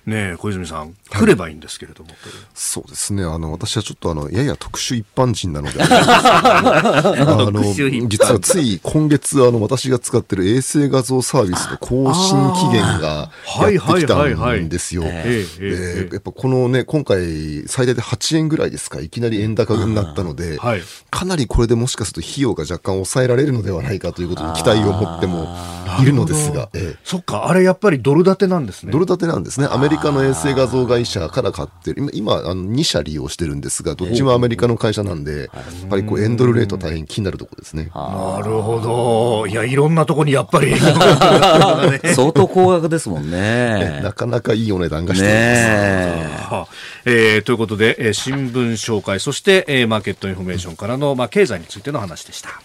[0.07, 2.17] ね小泉さん、来ればいいんですけれども、はい、
[2.53, 7.61] そうですね、あの私はちょっとあのやや特殊一般人なので、 あの
[8.07, 15.03] 実はつい今月、あの私が使ってる衛星画像サービスの更新期限がやってきたんですよ。
[15.03, 25.55] やっぱこのね、今回、最大で8円ぐらいですか、いきなり円高になったので、はい、かなりこれでもしかすると費用が若干抑えられるのではないかということに期待を持っても
[26.01, 28.91] いるのですが、ええ、そっか、あれやっぱりドル建てなんですね。
[28.91, 29.67] ドル建てなんですね。
[29.69, 35.47] アメリリカの衛星画像会社から買ってる、今、あの2社利用してるんですが、どっちもアメリカの会社なんで、や
[35.85, 37.89] っぱりこうエンドルレート大変気になるところですね。
[37.93, 39.47] なるほど。
[39.47, 40.75] いや、いろんなとこにやっぱり
[42.13, 44.01] 相当高額ですもんね。
[44.03, 46.71] なかなかいいお値段がしてます。
[47.05, 52.61] えー、ということで、えー、新聞紹介、そして、えー、 market information からの、まあ、経済についての話でした。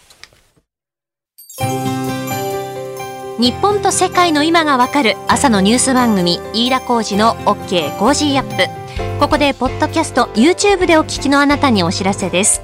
[3.42, 9.18] 日本と世界の今がわかる朝のニュース番組飯田浩二の OK コージーアップ。
[9.18, 12.62] ここでポッドキャスト YouTube でお聞きのあなたにお知らせです。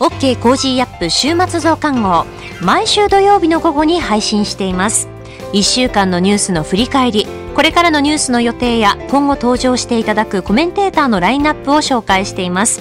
[0.00, 2.24] OK コージーアップ週末増刊号。
[2.62, 5.06] 毎週土曜日の午後に配信しています。
[5.52, 7.26] 1週間のニュースの振り返り。
[7.54, 12.80] これからのニュースの予定や今後登場していただくコメンテーターのラインナップを紹介しています。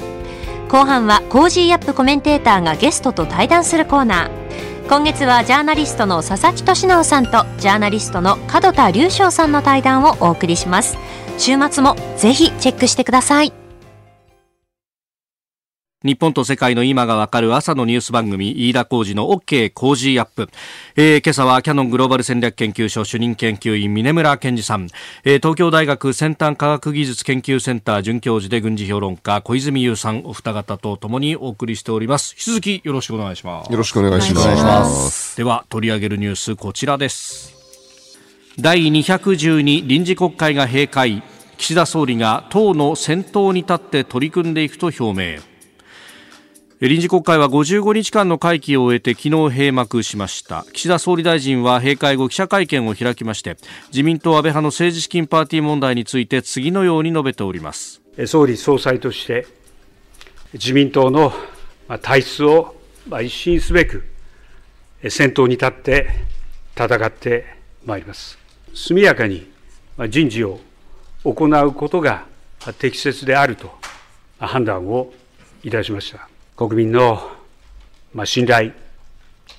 [0.69, 1.93] 後半は Cozy up!
[1.93, 4.45] コメンテーターがゲストと対談するコーナー。
[4.87, 10.97] 今月はジャーナリストの佐々木俊尚さんとジャーナリストの門田隆将さんの対談をお送りします。
[11.39, 13.64] 週末もぜひチェックしてください。
[16.05, 20.49] 日本と世界の今がわかる朝のニュース番組飯田浩二の OK 工事アップ、
[20.95, 24.87] えー、今朝はキャノングローバル戦略研究所主任研究員峰村健二さん、
[25.23, 32.35] えー、東京大学先端科学技術研究センター准教授で軍事評論家小泉優さんお二方とともにお送りしております。
[32.35, 33.71] 引き続きよろしくお願いします。
[33.71, 35.35] よろしくお願いします。
[35.37, 37.55] では取り上げるニュースこちらです。
[38.59, 41.23] 第212臨時国会が閉会。
[41.57, 45.54] 岸田総理が党の先頭に立って取り組んでいくと表明
[46.81, 50.65] 臨時国会は55日間の会期を終えて昨日閉幕しました。
[50.73, 53.55] 岸田総理大臣は閉会後記者会見を開きまして
[53.93, 58.01] 自民党安倍派の政治資金パーティー問題について次のように述べております。
[58.27, 59.47] 総理総裁として
[60.51, 61.31] 自民党の
[62.01, 62.75] 体質を
[63.21, 64.03] 一新すべく
[65.09, 66.09] 先頭に立って
[66.75, 68.37] 戦ってまいります。
[68.73, 69.49] 速やかに
[70.09, 70.59] 人事を
[71.23, 72.25] 行うことが
[72.79, 73.73] 適切であると
[74.39, 75.13] 判断を
[75.63, 76.27] いたしました。
[76.55, 77.19] 国民の
[78.23, 78.71] 信頼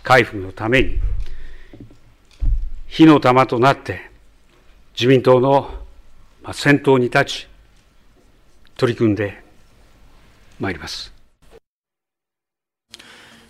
[0.03, 0.99] 回復のために、
[2.87, 4.11] 火の玉となって
[4.95, 5.71] 自民党の
[6.55, 7.49] 先頭に立ち
[8.79, 9.43] 取り組んで
[10.59, 11.16] まいります。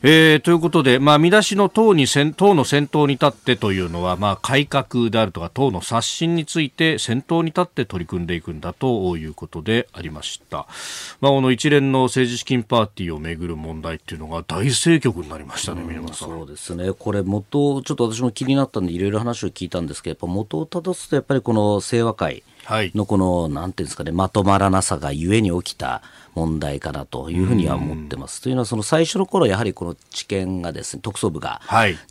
[0.02, 10.66] えー、ということで、まあ、見出しの党に党の先頭に立ってというのは、まあ、改革であるとか党の刷新について先頭に立って取り組んでいくんだということでありました、
[11.20, 16.92] まあ、この一連の政治資金パーティーをめぐる問題っていうのが大政局になりましたね、うん、そうですね。
[16.92, 26.02] これ元ちょっと私も気になったんでいろいろ話を聞いたんですけどやっぱ元をたどすとやっぱりこの清和会のこの、はい、なんていうんですかねまとまらなさがゆえに起きた
[26.36, 28.42] 問題かなというふうには思ってます。
[28.42, 31.62] というのは、その最初の頃やはりこの知見がですね、特捜部が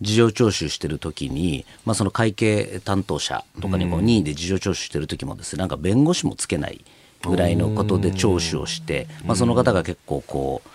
[0.02, 6.84] 事情聴取してるときに、はい、まあその会計担当者とかにこう任意で事情聴取してるときもですね、なんか弁護士もつけない
[7.22, 10.70] ぐらいのことで聴取をして、まあその方が結構こう、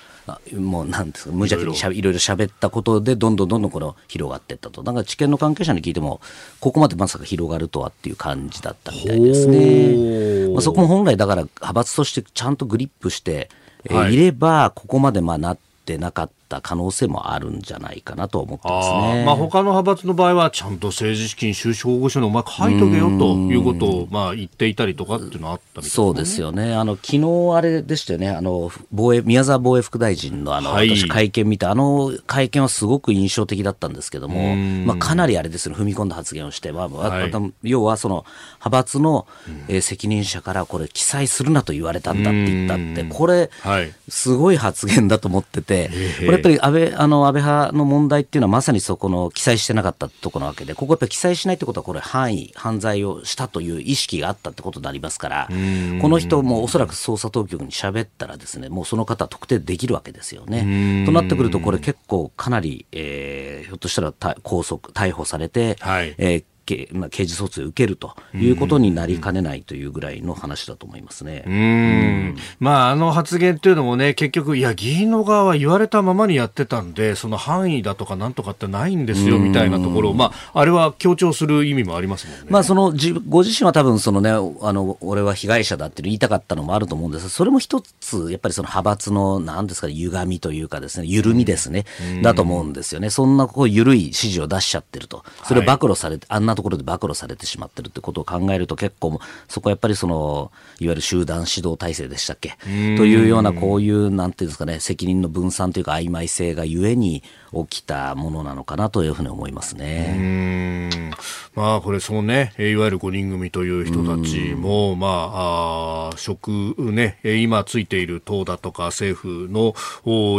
[0.55, 2.11] もうなんですか無邪気にしゃいろ。
[2.11, 4.83] いろ喋ったことでどんどんどんどんこの広がっていったと。
[4.83, 6.21] だから知見の関係者に聞いても
[6.61, 13.49] ここまでまさか広がるとはっていう感じだったみたいですね、まあ、そこも本来だから派閥としてちゃんとグリップして、
[13.85, 19.23] えー、い、ればここまでまあなってなかったった可能性もあるんじゃないかなと思ってますね。
[19.23, 26.75] あまあ他の派閥の場合はちゃんと政治資金収支報告書にお前書いとけよということをまあ言っていたりとかっていうのはあったみたい、ね、そうですよね。
[26.75, 28.31] あの昨日あれでしたよね。
[28.31, 35.77] あの防衛宮沢防衛副大臣のあの、はい、私会見見たあの会見はすごく印象的だったんですけども、まあかなりあれですね。
[35.77, 37.33] 踏み込んだ発言をして、まあ、はい、
[37.63, 39.27] 要はその派閥の、
[39.69, 61.05] えー、責任者からこれ記載するなと言われたんだって言ったってこれ、はい、すごい発言だと思ってて、これやっぱり安倍あの安倍派の問題っていうのはまさにそこの記載してなかったところなわけで、ここやっぱり記載しないってことは、これ、範囲、犯罪をしたという意識があったってことになりますから、この人もおそらく捜査当局に喋ったら、ですねもうその方、特定できるわけですよね。
[61.07, 71.43] となってくると、これ、結構かなり、えー、ひょっとしたら拘束、逮捕されて、はい、えー刑,、まあ、刑事訴追を受けるということになりかねないというぐらいの話だと思いますね。
[71.47, 82.47] うん、まあ、あの発言というのもね、結局、いや、議員の側は言われたままにやってたんで、その範囲だとかなんとかってないんですよみたいなところを、まあ、あれは強調する意味もありますもんね。
[82.49, 91.85] まあ、そのじご自身は多分そのね、あの俺は被害者だって言いたかったのもあると思うんですが、それも一つ、やっぱりその派閥の、なんですか、歪みというかですね、緩みですね、
[92.23, 93.11] だと思うんですよね。
[93.11, 95.25] そんなこう緩い指示を出しちゃってると。
[95.45, 99.19] それを暴露されて、はい、あんなところで暴露されててしまってるってことを考えると結構
[99.49, 102.59] そこはやっぱりそのいわゆる集団指導体制でしたっけ？
[102.61, 111.11] というようなこういうなんていうんですかね責任の分散というか曖昧性がゆえに起きたものなのかなというふうに思いますね。
[111.55, 119.75] まあこれそうねいわゆる5人組という人たちもまああ職ね今ついている党だとか政府の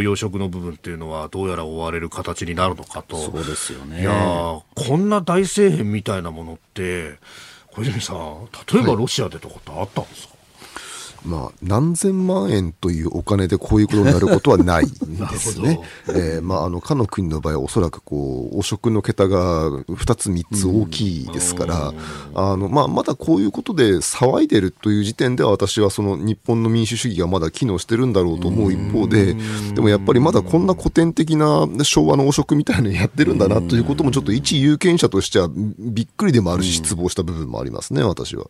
[0.02, 3.18] 要職の部分っていうのはどうやら追われる形になるのかと。
[3.18, 4.02] そうですよね。
[4.02, 4.64] いやこ
[4.98, 7.18] んな大政変みたいなものって
[7.74, 10.31] 小泉さん例えばロシアでとかってあったんですか、
[11.26, 15.80] まあ、何千万円というお金でこういうことになることはないんですね。
[16.10, 21.94] えー、まあ、あの、かの国の場合はおそらくこう、汚職の桁が2つ3つ大きいですから、
[22.34, 29.36] あの、まあ、まだこういうことで騒いでるという時点では私はその日本の民主主義がまだ機能してるんだろうと思う一方で、
[29.76, 38.46] でもやっぱりまだこんな古典的な昭和の汚職みたいなのやってるんだなということもちょっと一有権者としてはびっくりでもあるし失望した部分もありますね、私は。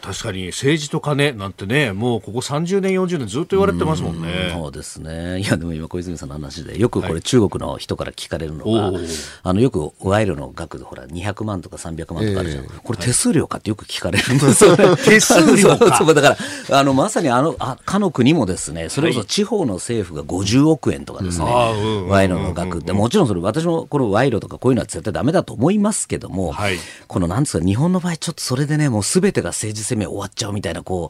[0.00, 4.50] 確かに政治と金なんてね、もうここ30年、40年ずっと言われてますもんね。
[4.52, 5.40] そうですね。
[5.40, 9.04] いや、でも今小泉さんの話で、よくこれ中国の人から聞かれるのが、はい、
[9.42, 12.64] あの、よく賄賂の額でほら、200万とか300万とかあるじゃん。
[12.64, 15.96] えー、これ手数料かってよく聞かれるんですよ、ね、手数料か。
[15.98, 16.36] そうだか
[16.70, 31.09] ら、あの、まさにあの、あかの国もですね、それこそ地方の政府が50億円とかですね、はい、賄賂の額って、もちろんそれ私もこの賄賂とかこういうのは絶対ダメだと思いますけども、はい、このなんですか、日本の場合ちょっとそれでね、もうすべてが政治攻め終わっちゃうみたいな、こ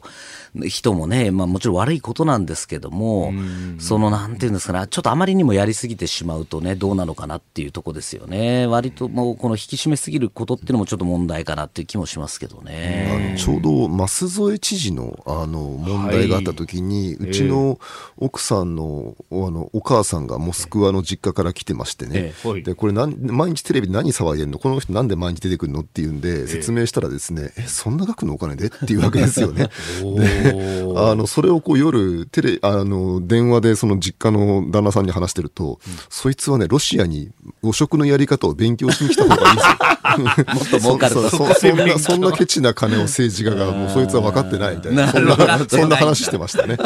[0.65, 3.33] 人もね、まあもちろん悪いことなんですけども、
[3.79, 8.67] そのなんていうんですかね、ちょっとあまりにもやりすぎてしまうとね、どうなのかなっていうとこですよね。
[8.67, 13.35] 割ともうこの引き締めすぎることっていうのもちょっと問題かなっていう気もしますけどね。
[13.37, 17.79] ちょうど舛添知事のあの問題があった時に、はい、うちの
[18.17, 24.59] 奥さんのあのお母さんがモスクワの実家から来てましてね、えー、でこれ何毎日テレビで何騒いでんの？
[24.59, 25.81] この人なんで毎日出てくるの？
[25.81, 28.67] っていうんで説明したらですね、えー、えそんな額のお金で？
[28.67, 29.69] っていうわけですよね。
[30.15, 35.77] であのそれをこう夜テレあの電話でその実家の旦那さんに話してると、うん、
[36.09, 39.77] そいつはねロシアに汚職のやり方を勉強しに来た方がいいですよ。
[40.21, 45.07] もっと儲かるとそ そんなそんなケチな金を政治家がもうそいつは分かってないみたいな。
[45.11, 46.77] そんなそんな話してましたね。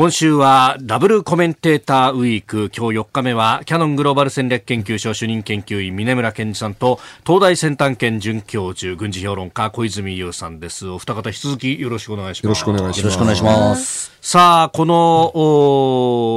[0.00, 2.70] 今週はダブルコメンテーターウィーク。
[2.74, 10.88] 今日4日目はキャノングローバル戦略研究所主任研究員峰村健二さんと東大先端研准教授軍事評論家小泉優さんです。
[10.88, 12.44] お二方引き続きよろしくお願いします。
[12.44, 12.98] よろしくお願いします。
[13.00, 14.10] よろしくお願いします。
[14.22, 15.32] さあ、この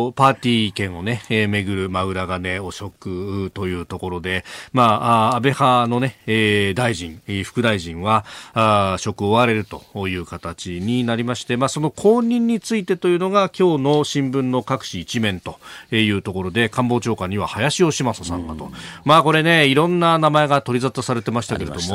[0.08, 8.23] おパーティー券をね、えー、巡る、まあ、裏金汚職というところで、まあ、あ安倍派のね、えー大臣、えー副大臣は、
[8.54, 15.59] あ職を追われるという形になりまして、まあ、その後任についてというのが、今日の新聞の各紙一面と
[15.91, 18.71] いうところで、官房長官には林芳正さんがと。
[19.05, 21.93] まあ、これね、いろんな名前が取り沙汰されてましたけれども、した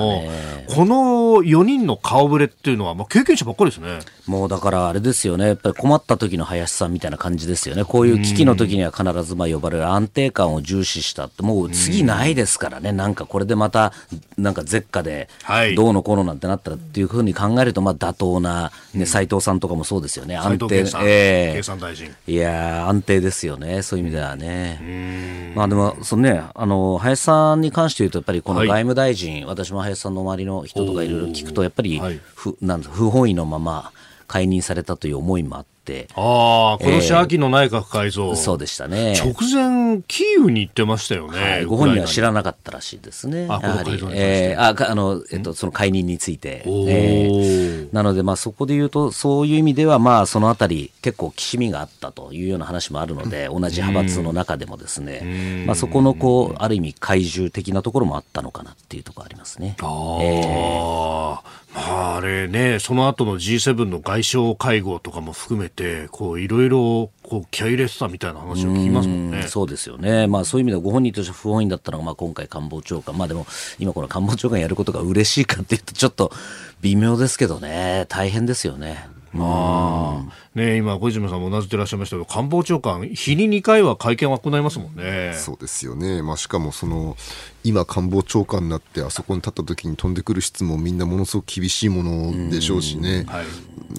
[0.74, 3.98] この4人の顔ぶれっていうのは、まあ、経験者ばっかりですね。
[4.26, 13.92] もうだからあれですよね、やっぱり困った時の林さんみたいな感じですよね、こういう危機の時には必ずまあ呼ばれる安定感を重視したって、もう次ないですからね、なんかこれでまた、
[14.36, 21.02] なんか絶下ではい、どうのこうのなんてなったらっていうふうに考えると、まあ妥当な、ね、斉藤さんとかもそうですよね、斉安定藤健さん、
[21.38, 21.54] ええ。
[21.54, 22.14] 経産大臣。
[22.26, 25.52] いやー、安定ですよね、そういう意味ではね。
[25.54, 28.68] まあでも、そのね、あの、林さんに関して言うと、やっぱりこのはい。
[28.68, 32.20] 外務大臣、私も林さんの周りの人とかいろいろ聞くと、やっぱり、はい。
[32.34, 33.92] ふなんだ不本意のまま
[34.26, 35.77] 解任されたという思いもあって、
[36.14, 38.34] ああ、今年秋の内閣改造。
[38.36, 39.14] そうでしたね。
[39.18, 41.40] 直前、キーウに行ってましたよね。
[41.40, 43.46] はい、ご本人は知ららなかったらしいですね。
[43.48, 46.62] あやはりえーあかあの、えっと、その解任について。
[46.64, 59.76] えーなので、まあ、そこで言うと、そういう意味では、まあ、そのあたり、結構、きしみがあったというような話もあるので、同じ派閥の中でもですね、まあ、そこの、こう、ある意味、怪獣的なところもあったのかなっていうところありますね。
[59.80, 69.44] ああ、まあ、あれね、その後の G7 の外相会合とかも含めて、こう、いろいろ、こう、気合い入れてたみたいな話を聞きますもんね。
[69.44, 73.46] そうですよね、まあ、そういう意味ではご本人として不本意だったのが、まあ、今回、官房長官、まあ、でも
[73.78, 76.32] 今、この官房長官やることが嬉しいかっていうと、ちょっと
[76.80, 79.08] 微妙ですけどね、大変ですよね。
[79.36, 85.32] ああね今、小泉さんもうなずってらっしゃいましたけど、官房長官、日に2回は会見を行いますもんね。
[85.34, 87.16] そうですよね、まあ、しかもその
[87.64, 93.44] 今、官房長官になってあそこに立った時に飛んでくる質問みんなものすごく厳しいものでしょうしね、はい。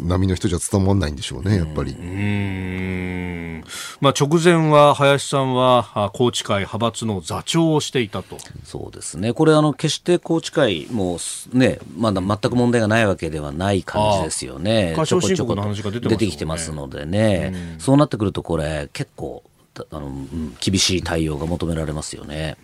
[0.02, 1.91] 波の人じゃ伝わらないんでしょうね、やっぱり。
[1.91, 1.95] う
[4.02, 8.38] まあ、直前は林さんはあ宏池会派閥の座長をしていたと。
[8.63, 11.19] そうですね、これ、あの決して宏池会も
[11.54, 16.17] ね、まだ全く問題がないわけではない感じですよね、ちょこの話が出てますもんね。
[16.17, 22.58] 出てきてますのでね、そうなってくると、これ、結構たあの、うん厳しい対応が求められますよね。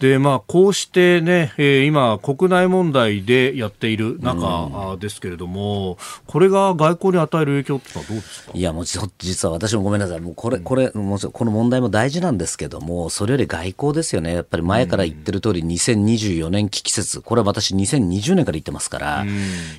[0.00, 8.52] で、まあ、こうしてね、えー今、国内問題でやっている中、あですけれども、これが外交に与える影響ってのはどうですか？
[8.54, 10.20] いや、もうじ実は私もごめんなさい。
[10.20, 14.34] もうこれ、これ、もちろんこの問題も大事なんですけども、それより外交ですよね。
[14.34, 19.26] やっぱり前から言ってる通り、2024年危機説、これは私2020年から言ってますから、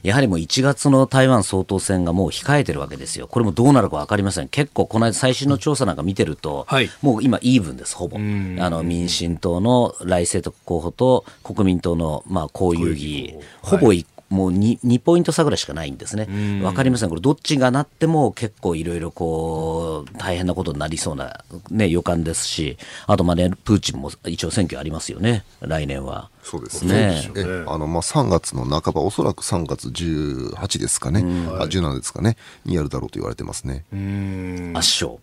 [0.04, 3.28] やはりもう1月の台湾総統選がもう控えてるわけですよ。
[3.28, 4.48] これもどうなるか分かりません。
[4.48, 8.18] 結構、この間最新の調査なんか見てると、はいもう今イーブンです、ほぼ。
[8.18, 8.20] あ
[8.70, 16.62] の、民進党の来清徳候補と国民党の、まあ、公有議、ほぼ一もう 2, 2ポイント差ぐらいしかないんですね。
[16.64, 17.10] わかりません。
[17.10, 25.44] これどっちがなっても結構いろいろこう大変なことになりそうなね予感ですし、あとまあねプーチンも一応選挙ありますよね。
[25.62, 26.32] 来年は。
[26.42, 27.32] そうですねね。
[27.36, 31.20] えあのまあ3月の半ば、おそらく3月18ですかね、
[31.52, 33.86] あ17ですかね、にやるだろうと言われてますね。
[34.74, 35.20] 圧勝。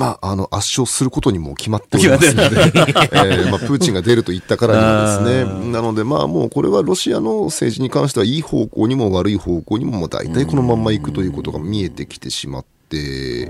[0.00, 13.46] まあ、あの圧勝することにも決まっておりますので、えーまあ、プーチンが出ると言ったからにはですね、なので、まあ、もうこれはロシアの政治に関しては、いい方向にも悪い方向にも、大体このまんまいくということが見えてきてしまってい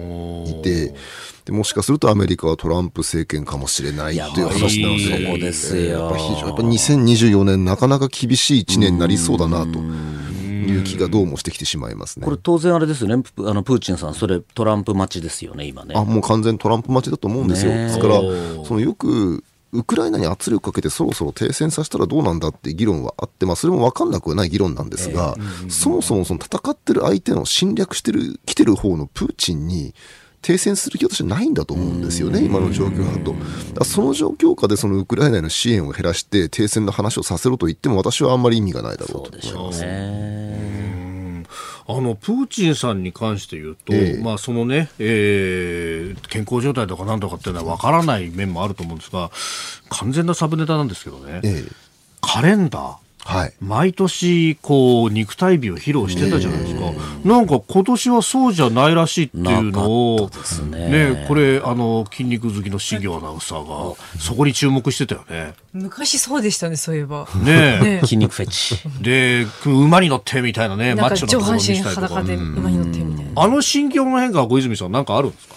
[0.64, 0.92] て、
[1.44, 6.00] でもしかするとアメリカはトランプ政権かもしれないという話なので、そこですよ。
[6.00, 9.78] やっぱ非常やっぱ2024年、なかなか厳しい1年になりそうだなと
[10.60, 12.24] いう気がどうもしてきてしまいますね。
[12.24, 13.22] これ当然あれですよね。
[13.22, 15.94] プあのプーチンさんそれトランプ待ちですよね今ね。
[15.96, 17.72] あもう完全トランプ待ちだと思うんですよ。
[17.72, 18.20] ですから、
[18.64, 19.42] そのよく
[19.72, 25.36] ウクライナに圧力かけてそろそろ停戦させたらどうなんだって議論はあって、まあ、それも分かんなくはない議論なんですが、
[25.68, 29.94] そもそもその戦ってる相手の侵略してる、来てる方のプーチンに、
[30.42, 33.84] 停戦する気としてないんだと思うんですよね、今の状況だと。
[33.84, 39.84] その状況下でそのウクライナへの支援を減らして停戦の話をさせろと言っても私はあんまり意味がないだろうと思います。
[41.86, 49.30] あのプーチンさんに関して言うと、ええまあそのね、えー健康状態とかなんとかっていうのは分からない面もあると思うんですが、
[49.88, 51.72] 完全なサブネタなんですけどね、ええ
[52.20, 53.09] カレンダー。
[53.30, 53.52] はい。
[53.60, 56.80] 毎年、こう、肉体美を披露してたじゃないですか。
[57.24, 65.54] なんか今年はそうじゃないらしいっていうのを、なかったですねこれ、あの、筋肉好きのシギョアナウンサーが、そこに注目してたよね。
[65.72, 67.28] 昔そうでしたね、そういえば。
[67.44, 67.84] ねえ。
[67.84, 68.76] ね 筋肉フェチ。
[69.00, 72.22] で、馬に乗ってみたいなね、マッチョなところ上半身にしたりとか裸。
[72.26, 73.42] で馬に乗ってみたいな。
[73.42, 75.54] あの心境の変化は小泉さんなんかあるんですか？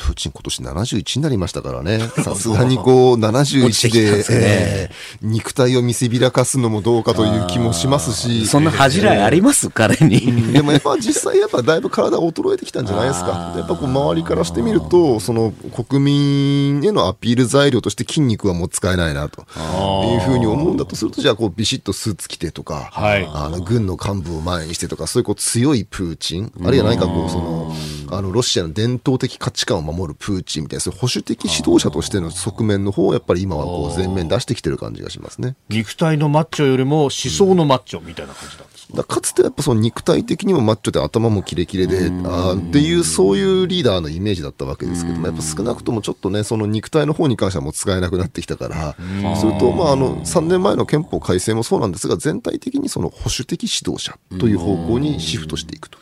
[0.00, 2.00] プーチン今年71になりましたからね。
[2.24, 8.46] さすがにこう71で、えー肉体を見せびらかすのもどうかという気もしますし。
[8.46, 10.52] そんな恥じらいあります、彼に。
[10.52, 13.54] でもやっぱ実際やっぱだいぶ体が衰えてきたんじゃないですか。
[13.56, 27.74] やっぱこう周りからしてみると、その国民へのアピール材料として筋肉はもう使えないなというふうに思うんだとすると、じゃあこうビシッとスーツ着てとか、はいあの軍の幹部を前にしてとか、そういうこう強いプーチン、あるいは何かこうその、
[28.10, 35.56] あのロシアの伝統的価値観を守るプーチンみたいな、そういう保守的指導者としての側面の方をやっぱり今はこう前面に出してきてる感じがしますね。
[35.68, 48.96] 肉体のマッチョよりも思想のマッチョみたいな感じなんですか、だからかつてやっぱその肉体的にもマッチョで頭もキレキレで、あーっていうそういうリーダーのイメージだったわけですけども、やっぱ少なくともちょっとね、その肉体の方に関してはもう使えなくなってきたから、
[49.36, 55.98] それとまああの3年前の憲法改正もそうなんですが、全体的にその保守的指導者という方向にシフトしていくと。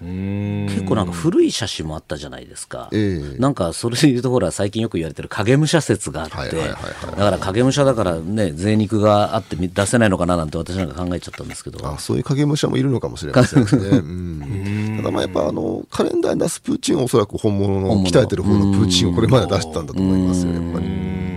[0.00, 2.88] 結構なんか古い写真もあったじゃないですか。
[2.92, 6.80] ええなんかそれで言うとほら最近よく言われてる影武者説があって、はいはいはいはい
[7.10, 11.86] だから影武者だからね、贅肉があって出せないのかななんて私なんか考えちゃったんですけど。
[11.86, 13.68] あそういう影武者もいるのかもしれませんね。
[13.76, 21.29] うん、ただまあやっぱあのカレンダーに出すプーチンはおそらく本物の鍛えてる方のプーチンをこれまで出したんだと思いますよ、やっぱり。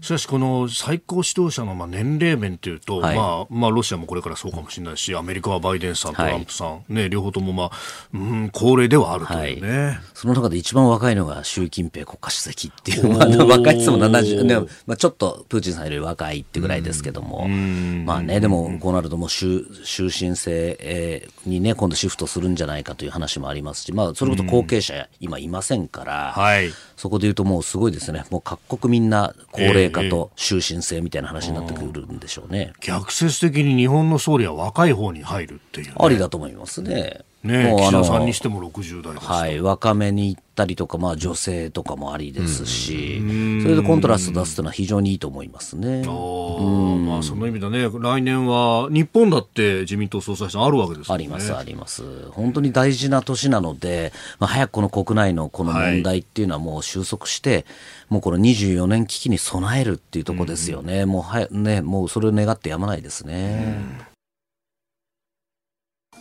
[0.00, 3.16] しかしこの最高指導者のまあ年齢面というと、はい。
[3.16, 7.70] まあまあ、ロシアもこれからそうかもしれないしアメリカはバイデンさん、トランプさん、ね、両方とも、まあ
[8.14, 9.98] うん、高齢ではあるというね。
[10.14, 26.70] その中で一番若いのが習近平国家主席っていう、 まあ、若いっつっても70、ねまあ、ちょっとプーチンさんより若いってぐらいですけども、まあね、でもこうなるともう終終身制えーにね、今度シフトするんじゃないかという話もありますし、まあ、それこそ後継者今いませんから、はい。
[26.96, 32.72] そこで言うともうすごいですね、もう各国みんな高齢化と終身制みたいな話になってくるんでしょうね。
[32.80, 37.24] 逆説的に日本の総理は若い方に入るっていう、ね、ありだと思いますね。
[37.42, 43.20] ねもう岸田さんにしても60代はい、若めに行ったりとか、まあ、女性とかもありですし、
[43.62, 46.04] それでコントラスト出すというのは非常にいいと思いますね。
[46.06, 51.24] おーまあ、その意味だね、来年は日本だって自民党総裁選あるわけですよね。
[51.24, 52.02] あります、あります。
[52.30, 57.64] 本当に大事な年なので、まあ、早くこの国内のこの問題っていうのはもう収束して、
[58.08, 61.06] もうこの24年危機に備えるっていうところですよね。
[61.06, 64.09] もうはや、ね、もうそれを願ってやまないですね。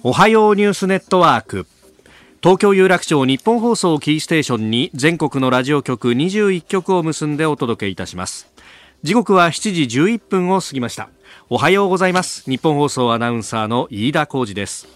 [0.01, 1.67] おはようニュースネットワーク。
[2.41, 8.49] 東京有楽町日本放送キーステーションに全国のラジオ局21局を結んでお届けいたします。
[9.03, 11.09] 時刻は7時11分を過ぎました。
[11.49, 12.49] おはようございます。
[12.49, 14.87] 日本放送アナウンサーの飯田浩二です。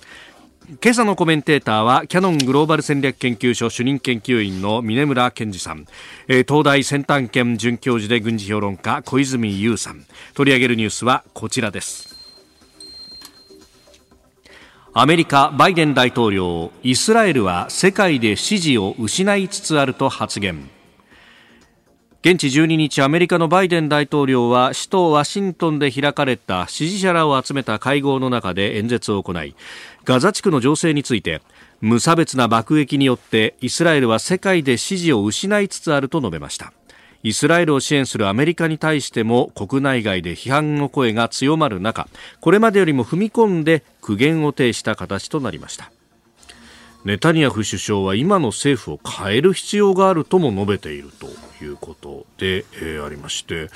[0.81, 5.85] 今朝のコメンテーターはキャノングローバル戦略研究所主任研究員の峰村健二さん、
[6.29, 12.12] え東大先端研准教授で軍事評論家小泉悠さん取り上げるニュースはこちらです
[14.95, 20.69] アメリカバイデン大統領イスラエルは世界で支持を失いつつあると発言。
[22.21, 29.55] 現地12日アメリカのバイデン大統領は首都ワシントンで開かれた支持者らを集めた会合の中で演説を行い
[30.05, 31.41] ガザ地区の情勢について
[31.81, 36.71] 無差別な爆撃によってイスラエルは世界で支持を失いつつあると述べました。
[37.23, 42.07] イスラエルを支援するアメリカに対しても国内外で批判の声が強まる中
[42.41, 45.91] これまでよりも踏み込んで苦言を呈した形となりました。
[47.05, 51.27] ネタニヤフ首相は今の政府を変える必要があるとも述べていると
[51.61, 53.69] いうことで、えーありまして、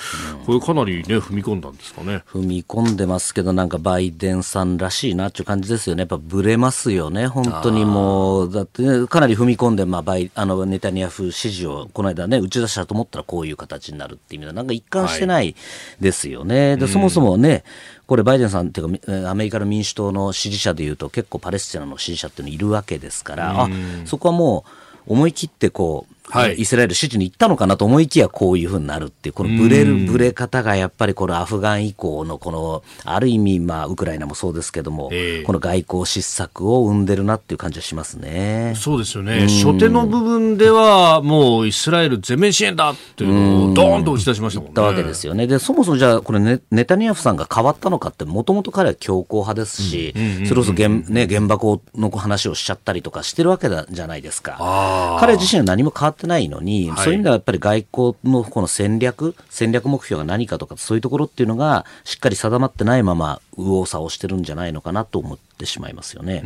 [0.46, 2.24] これかなりね、踏み込んだんですかね。
[2.26, 6.02] 踏み込んでますけど、なんかバイデンさんらしいなっていう感じですよね。
[6.02, 7.28] やっぱブレますよね。
[7.28, 15.54] 本当にもう、だってね、かなり踏み込んで、まあ、バイ、あの、ネタニヤフ支持をこの間ね、打ち出したと思ったらこういう形になるっていう意味では、なんか一貫してない
[16.00, 16.78] ですよね。
[16.78, 17.66] で、そもそもね、
[18.08, 23.70] これバイデンさんっていうか、えーアメリカの民主党の支持者でいうと結構パレスチナの支持者っていうのいるわけですから、あ、
[24.06, 24.66] そこはも
[25.06, 38.74] う思い切ってこう、はいイスラエル支持に行ったのかなと思いきやこういうふうになるっていう、このブレる、ブレ方がやっぱりこのアフガン以降のこの、ある意味まあウクライナもそうですけども、ええこの外交失策を生んでるなっていう感じはしますね。
[38.76, 39.48] そうですよね。
[39.48, 44.72] 初手の部分では、もうイスラエル全面支援だっていうのをドーンと打ち出しましたもんね。
[44.72, 45.48] ったわけですよね。
[45.48, 50.14] で、そもそもじゃあ、これネ、ネタニヤフさんが変わったのかって、もともと彼は強硬派ですし、
[50.46, 55.18] それこそ原,、ね、原爆の話をしちゃったりとかしてるわけだじゃないですか。
[55.20, 66.42] 彼自身は何も変わってないのに、そういう意味ではやっぱり外交のこの戦略、戦略目標が何かとか、そういうところっていうのが、しっかり定まってないまま、右往左往してるんじゃないのかなと思ってしまいますよね。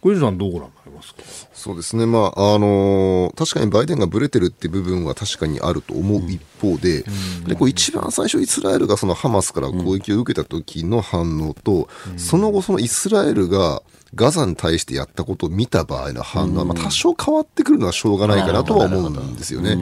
[0.00, 1.22] 小泉さんどうご覧になりまますか？
[1.52, 7.04] そうですね、まああのー確かにバイデンがぶれてるっていう部分は確かにあると思う一方で、
[7.46, 13.82] でこう一番最初、イスラエルがそのハマスから攻撃を受けた時の反応と、その後、そのイスラエルが
[14.14, 19.78] ガザに対してやったことを見た場合の反応は、まあ、多少変わってくるのはしょうがないかなとは思うんですよね。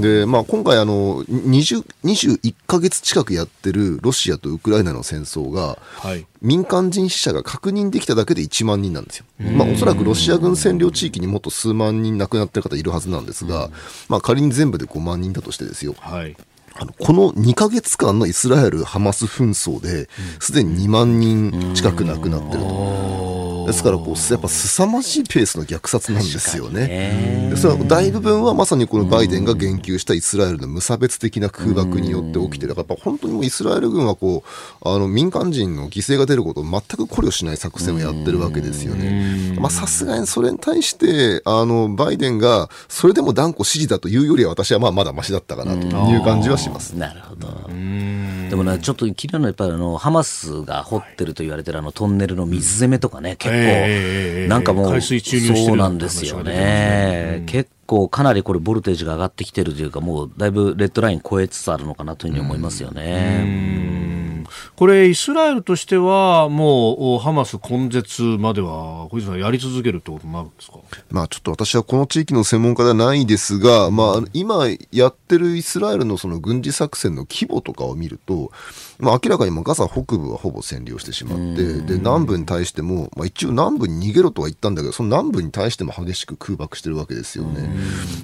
[0.00, 9.24] で、まあ、今回あの20、21ヶ月近くやってるロシアとウクライナの戦争が、はい民間人死者が確認できただけで1万人なんですよ。
[9.40, 13.70] まあ、おそらくロシア軍占領地域にもっと数万人亡くなってる方いるはずなんですが、
[14.08, 15.94] まあ、仮に全部で5万人だとしてですよ。
[15.98, 16.36] はい
[16.78, 20.08] あのこの2ヶ月間のイスラエル・ハマス紛争で、
[20.40, 23.46] すでに2万人近く亡くなってると。
[23.66, 27.48] ですからこう、やっぱ凄まじいペースの虐殺なんですよね。
[27.50, 32.68] でそれは大部分はまさにこのバイデンが言及したイスラエルの無差別的な空爆によって起きてる。
[32.68, 39.56] だからやっぱ本当にもうイスラエル軍はこう、あの民間人の犠牲が出ることを全く考慮しない作戦をやってるわけですよね。
[39.58, 46.92] まあさすがにそれに対して、あの、バイデンがそれでも断固支持だというよりは私はまあまだマシだったかなという感じはします。
[46.96, 47.46] なるほど。
[47.68, 57.44] でもね、ちょっと気になるのは、やっぱりあの、ハマスが掘ってると言われてるあのトンネルの水攻めとかね、結ええ構、なんかもう、海水注入してるそうなんですよね。
[57.46, 64.44] 結構かなりこれボルテージが上がってきてるというか、もうだいぶレッドライン超えつつあるのかなというふうに思いますよね。
[64.76, 70.78] これ、イスラエルとしては、もうおハマス根絶までは、小泉さん、やり続けるってことになるんですか？
[71.10, 78.52] まあちょっと私はこの地域の専門家ではないですが、まあ今やってるイスラエルのその軍事作戦の規模とかを見ると、
[78.98, 87.68] まあ明らかにもうガザ北部はほぼ占領してしまって、で、南部に対しても、まあ一応南部に逃げろとは言ったんだけど、その南部に対しても激しく空爆してるわけですよね。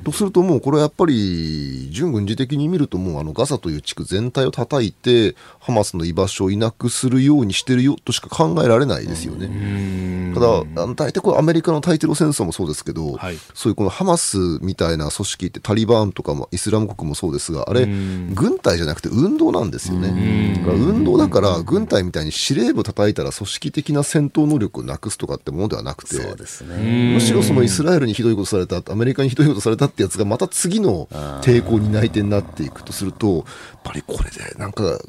[0.04, 10.32] とするともうこれはやっぱり、準軍事的に見るともうあのガザという地区全体を叩いて、ハマスの居場所をいなくするようにしてるよとしか考えられないですよね。
[10.34, 10.46] ただ、
[10.82, 20.61] あの大体これアメリカの対テロ戦争もそうですけど、はいそういうこのハマスみたいな組織ってタリバンとかもイスラム国もそうですが、あれ、軍隊じゃなくて運動なんですよね。
[20.62, 26.16] だから運動だから、軍隊みたいに司令部叩いたら組織的な戦闘能力をなくすとかってものではなくて。
[27.14, 31.08] むしろそのイスラエルにひどいことされた、アメリカにひどいことされたってやつがまた次の
[31.42, 33.44] 抵抗に内定になっていくとすると、やっ
[33.82, 35.00] ぱりこれでなんか、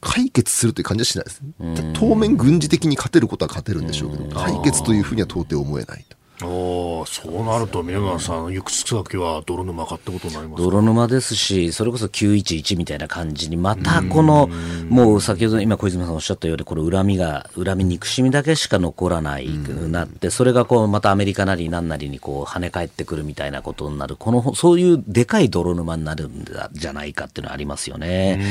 [0.00, 1.92] 解決するという感じはしないですね。
[1.94, 6.16] 当面軍事的に勝てることは勝てるんでしょうけど、解決というふうには到底思えないと。
[6.44, 10.70] おーそうなると、宮川さん、行く先は泥沼かってことになりますか？
[10.70, 14.48] 泥沼ですし、それこそ911みたいな感じに、またこの、
[14.88, 28.44] もう先ほど今小泉さんおっしゃったように、この恨みが、恨み憎しみだけしか残らないくなって、それがこう、またアメリカなり何なりにこう、跳ね返ってくるみたいなことになる、この、そういうでかい泥沼になるんだじゃないかっていうのはありますよね。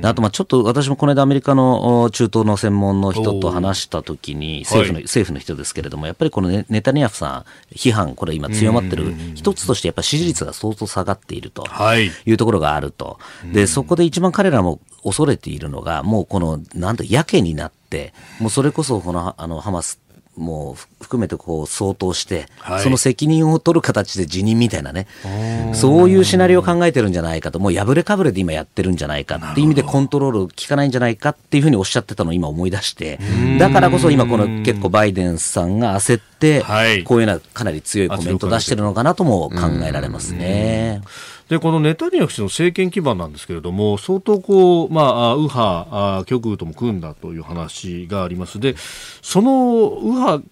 [0.00, 7.37] であと、まあちょっと私もこの間アメリカのお中東の専門の人と話したときに、政府の、はい政府の人ですけれども、やっぱりこのネネタニヤフさん、
[7.74, 11.62] 批判、これ今強まってる一つとして、やっぱり支持率が相当下がっていると。
[11.62, 12.10] はい。
[12.26, 13.18] いうところがあると。
[13.52, 20.00] で、そこで一番彼らも恐れているのが、もうこの、なんと、やけになって、もうそれこそこの、あの、ハマス、
[20.38, 22.82] も含めてこう相当して、はい。
[22.82, 25.06] その責任を取る形で辞任みたいなね、
[25.74, 33.18] そういうシナリオを考えてるんじゃないかと、もう破れかぶれで今やってるんじゃないかっていう意味でコントロール効かないんじゃないかっていうふうにおっしゃってたのを今思い出して、
[33.58, 37.04] だからこそ今この結構バイデンさんが焦って、はい。
[37.04, 41.02] こういうようなかなり強いコメントを出してるのかなとも考えられますね。
[41.48, 48.60] で、このネタニヤフ氏の政権基盤なんですけれども、相当こう、まあ、あ右派、あ極右とも組んだという話があります。
[48.60, 48.74] で、
[49.22, 50.44] その右派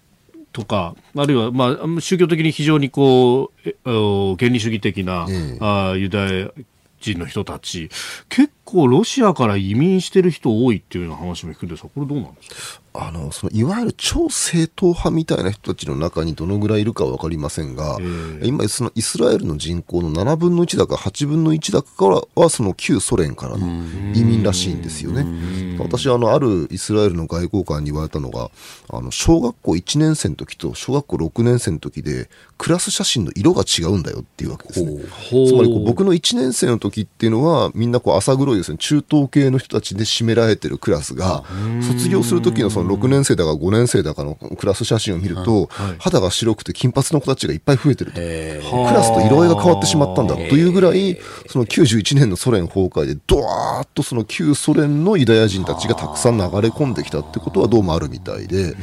[0.53, 6.51] とか、あるいは、まあ、宗教的に非常にこう、原理主義的な、ええあユダヤ
[6.99, 7.89] 人の人たち、
[8.29, 12.81] 結構ロシアから移民してる人多いっていうような話も聞くんですが、これどうなんですか？
[12.99, 17.97] あの、その、いわゆる超正統派みたいな人たちの中にどのぐらいいるかはわかりませんが、
[18.41, 23.67] 今、そのイスラエルの人口の7分の1だか8分の1だかからは、その旧ソ連からの
[24.15, 25.77] 移民らしいんですよね。
[25.77, 28.49] 私は、あの、あるイスラエルの外交官に言われたのが、
[28.89, 35.03] あの、小学校1年生の時と小学校6年生の時で、クラス写真の色が違うんだよっていうわけですね。
[35.47, 41.43] つまりこう僕の1年生の時っていうのはみんなこう浅黒いですね中東系の人たちで占められてるクラスが
[41.81, 48.17] 卒業する時のその6年生だか5年生だかのクラス写真を見ると肌が白くて金髪の子たちがいっぱい増えてると。
[48.17, 58.75] クラスと色合いが変わってしまったんだというぐらいその91年のソ連崩壊でドワーッとその旧ソ連のユダヤ人たちがたくさん流れ込んできたってことはどうもあるみたいで。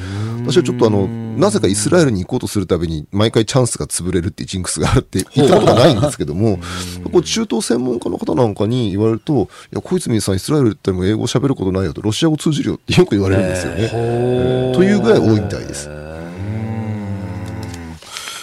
[0.44, 6.58] 私はちょっとあのなぜかイスラエルに行こうとするたびに毎回チャンスが潰れるっていうジンクスがあるって言ったことがないんですけども、
[7.10, 13.88] こう中東専門家の方なんかに言われると、いや、小泉さん、イスラエル行っても英語喋ることないよと、ロシア語通じるよってよく言われるんですよね。
[14.74, 15.88] というぐらい多いみたいです。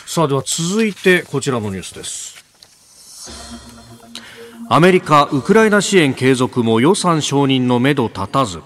[0.05, 2.43] さあでは続いてこちらのニュースです。
[4.67, 8.59] アメリカウクライナ支援継続も予算承認のめど立たず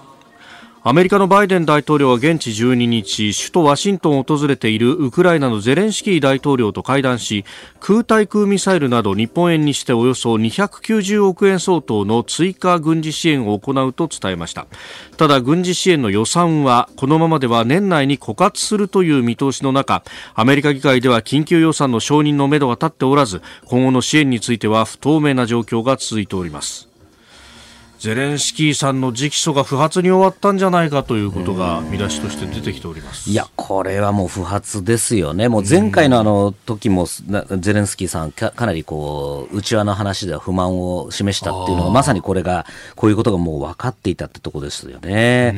[0.88, 7.44] アメリカのバイデン大統領は現地12日首都ワシントンを訪れているウクライナのゼレンスキー大統領と会談し
[7.80, 14.68] 空対空ミサイルなど日本円にしておよそ290億円相当の追加軍事支援を行うと伝えました。
[15.16, 20.04] ただ軍事支援の予算はこのままでは年内に枯渇するという見通しの中
[20.36, 26.85] アメリカ議会では緊急予算の承認のめどが立っておらず今後の支援については不透明な状況が続いております。
[27.98, 33.30] ゼレンスキーさんの直訴が不発に終わったんじゃないかということが見出しとして出てきております。
[33.30, 42.66] いや、これはもう不発ですよね、もう前回のあの時もゼレンスキーさんか、かなりこう内輪の話では不満を示したっていうのが、まさにこれが、
[42.96, 45.56] こういうことがもう分かっていたってとこですよね。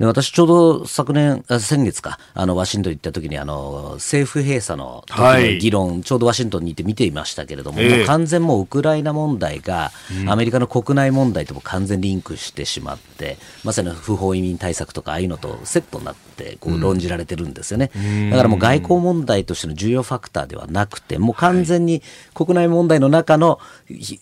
[0.00, 9.92] で私、ちょうど昨年、先月か、あのワシントン行った時にあの政府閉鎖の時の議論、はい、ちょうどワシントンにいて見ていましたけれども、えー、もう完全もうウクライナ問題が、
[10.26, 22.02] アメリカの国内問題とも完全リンクしてしまって、まさに不法移民対策とか、ああいうのとセットになってこう論じられてるんですよね、うん、だからもう外交問題としての重要ファクターではなくて、もう完全に
[22.34, 23.60] 国内問題の中の、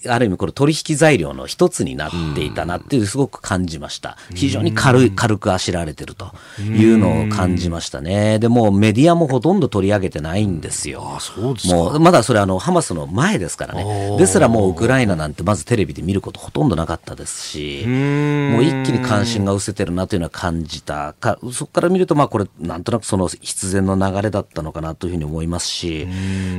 [0.09, 17.85] ある意味、これ、取引材料の一つになっていたなっていう、すごく感じました、非常に軽い軽くあしられてるというのを感じましたね、でもメディアもほとんど取り上げてないんですよ、あそうですもうまだそれあの、ハマスの前ですからね、ですらもうウクライナなんて、まずテレビで見ることほとんどなかったですし。
[17.87, 26.07] もう一気に関心が失せてるなというのは感じたか、そこから見ると、まあこれ、なんとなくその必然の流れだったのかなというふうに思いますし、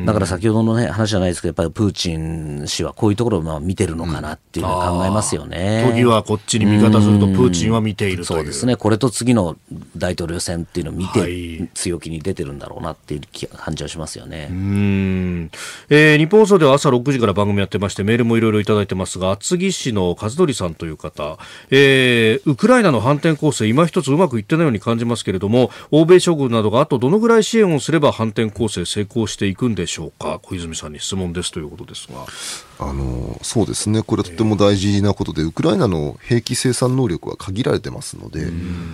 [0.06, 5.92] だから先ほどの、ね、話じゃないですけど、やっぱりプーチン氏はこういうところをまあ見てるのかなっていうのは考えますよね。
[5.94, 9.56] 時はこっちに味方すると、プーチンは見ているそうですね、これと次の
[9.96, 13.22] 大統領選っていうのを見て、はい、強気に出てるんだろうなっていう
[13.56, 14.48] 感じはしますよね。
[14.50, 15.52] うん。
[15.90, 21.38] えー、日本放送では朝6時から番組やってまして、メールもいろいろいただいてますが、厚木市の和則さという方、
[21.72, 32.26] えー、ウクライナの反転攻勢、今一つうまくいってないように感じますけれども、欧米諸国などがあとどのぐらい支援をすれば反転攻勢成功していくんでしょうか、小泉さんに質問ですということですが。
[32.78, 38.48] あのそうですね、これ、とても大事なことで、ウクライナの兵器生産能力は限られてますので、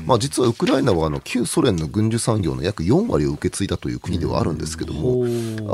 [0.06, 5.26] まあ、実はウクライナはあの旧ソ連の軍需産業の約4割を受け継いだという国ではあるんですけども、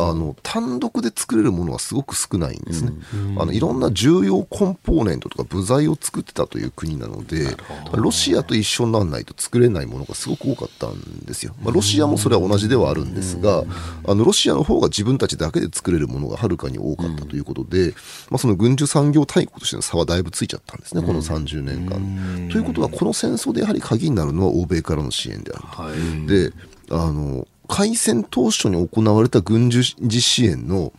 [0.09, 2.93] あの単独で作れるものはすごく少ないんですね、
[3.37, 7.57] あのいろんな重要コンポーネントとか部材を作ってたという国なので、
[7.91, 13.65] ロシアと一緒にならないと作れないものがすごく多かったんですよ、まあ、ロシアもそれは同じではあるんですが、
[14.05, 17.93] あのロシアの方が自分たちだけで作れるものがはるかに多かったということで、
[18.29, 22.49] まあ、その軍需産業大国としての差はだいぶついちゃったんですね、この30年間。
[22.49, 25.67] ということは、この戦争でやはり鍵になるのは欧米からの支援であると。
[25.81, 26.53] はい、で
[26.89, 30.93] あの開戦当初に行われた軍需支援の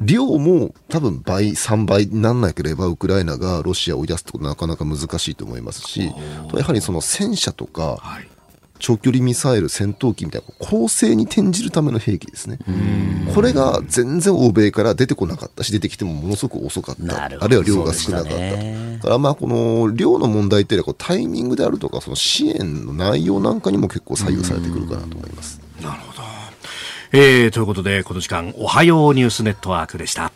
[0.00, 6.12] 量も多分倍、3倍にならなければウクライナがロシアを追い出すことはなかなか難しいと思いますし、
[6.54, 8.00] やはりその戦車とか、
[8.78, 12.58] 長距離ミサイル、戦闘機みたいな攻勢に転じるための兵器ですね。
[13.34, 17.24] これが全然欧米から出てこなかったし、出てきてもものすごく遅かった。
[17.24, 18.36] あるいは量が少なかった。
[18.36, 25.60] だからまあこの量の問題っていうのはタイミングであるとか、その支援の内容なんかにも結構左右されてくるかなと思います。
[25.82, 26.22] なるほど。
[27.12, 30.32] えー、ということで、この時間、おはようニュースネットワークでした。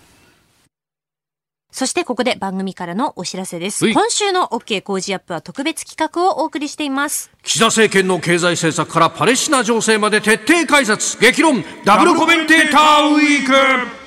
[1.72, 3.88] そしてここで番組からのお知らせです。
[3.90, 7.30] 今週の OK 工事アップは特別企画をお送りしています。
[7.42, 14.00] 岸田政権の経済政策からパレスチナ情勢まで徹底解説、激論、ダブルコメンテーターウィーク。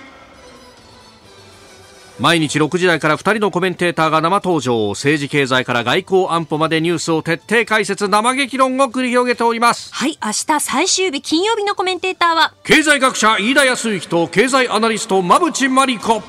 [2.20, 4.90] 毎日6時台から2人のコメンテーターが生登場。
[4.90, 9.94] 政治経済から外交安保までニュースを徹底解説生激論を繰り広げております。
[9.94, 16.22] はい明日最終日金曜日のコメンテーターは経済学者飯田康之と経済アナリスト馬淵真理子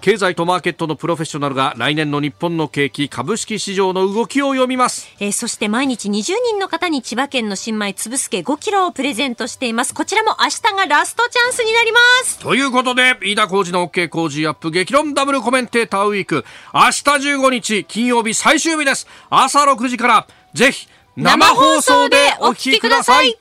[0.00, 9.94] 経済とマーケットのプロフェッショナルが来年の日本の景気株式市場の動きを読みます、えー、そして毎日20人の方に千葉県の新米つぶすけ5キロをプレゼントしています。
[9.94, 12.38] こちらも明日がラストチャンスになります。
[12.38, 16.44] ということで飯田浩二の OK 工事アップ激論ダブルコメンテーターウィーク。
[16.72, 17.02] 明日
[17.36, 19.06] 15日金曜日最終日です。
[19.28, 23.36] 朝6時からぜひ生放送でお聞きください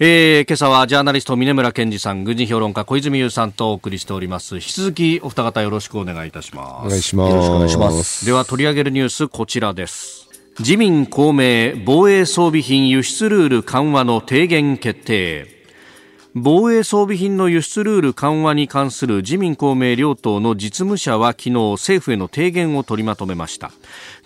[0.00, 4.56] えー、今朝はジャーナリスト峰村健二さん、軍事評論家小泉優さんとお送りしております。
[4.56, 6.86] 引き続きお二方よろしくお願いいたします。
[6.86, 7.30] お願いします。
[7.30, 8.26] よろしくお願いします。
[8.26, 10.28] では取り上げるニュースこちらです。
[10.58, 15.63] 自民公明防衛装備品輸出ルール緩和の提言決定。
[16.36, 23.70] 防衛装備品の輸出ルール緩和に関する自民公明両党の実務者は昨日政府への提言を取りまとめました。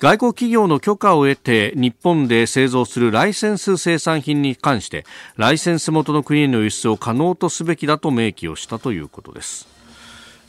[0.01, 5.05] 外国企業の許可を得て日本で製造するライセンス生産品に関して
[5.37, 9.69] ライセンス元の国への輸出を可能とすべきだと明記をしたということです。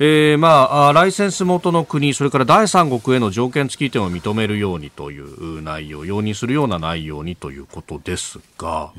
[0.02, 8.94] えー、まあ、ライセンス元の国、それから第三国への条件付き移転を認めるようにという内容、容認するような内容にということですが、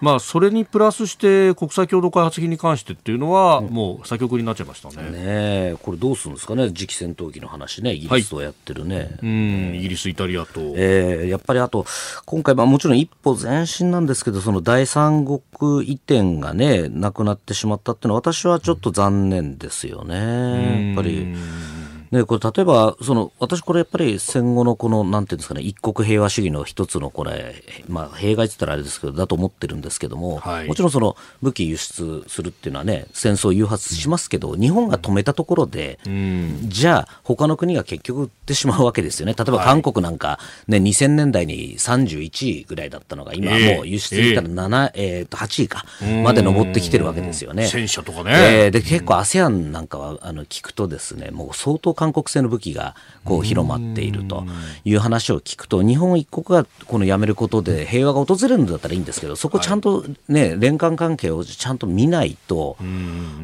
[0.00, 5.10] まあ、それにプラスして国際共同開発費に関してっていうのは、もう先送りになっちゃいましたね。
[5.10, 8.96] ねこれどうするんですかね、次期戦闘機の話ね、イギリスとやってるね。
[8.96, 10.60] はい、うんイギリス、イタリアと。
[10.76, 11.84] えー、やっぱりあと、
[12.24, 20.88] 今回、まあ、もちろん一歩前進なんですけど、その第三国移転がね、なくなってしまったっていうのは、私はちょっと残念ですよね。
[20.88, 21.34] やっぱり。
[22.10, 39.34] ね、これ例えばその私これやっぱり戦後のこのなんていうんですかね一国平和主義の一つのこれまあ弊害って言ったらあれですけどだと思ってるんですけども、はい、もちろんその武器輸出するっていうのはね戦争を誘発しますけど、うん、日本が止めたところで、うん、じゃあ他の国が結局売ってしまうわけですよね。
[39.38, 45.10] 例えば韓国なんかね、はい、2000年代に31位ぐらいだったのが今もう輸出したら7、え。
[45.10, 45.84] ー、えー、と8位か
[46.22, 47.66] まで上ってきてるわけですよね。
[47.66, 48.32] 戦車とかね、
[48.64, 52.94] えー、で結構 ASEAN なんかはあの聞くとですねもう相当韓国製の武器が
[53.26, 54.46] こう広まっていると
[54.86, 62.78] いう話を聞くと日本一国がこのやめることで平和が訪れるんだったらいいんですけどそこちゃんとね連関関係をちゃんと見ないと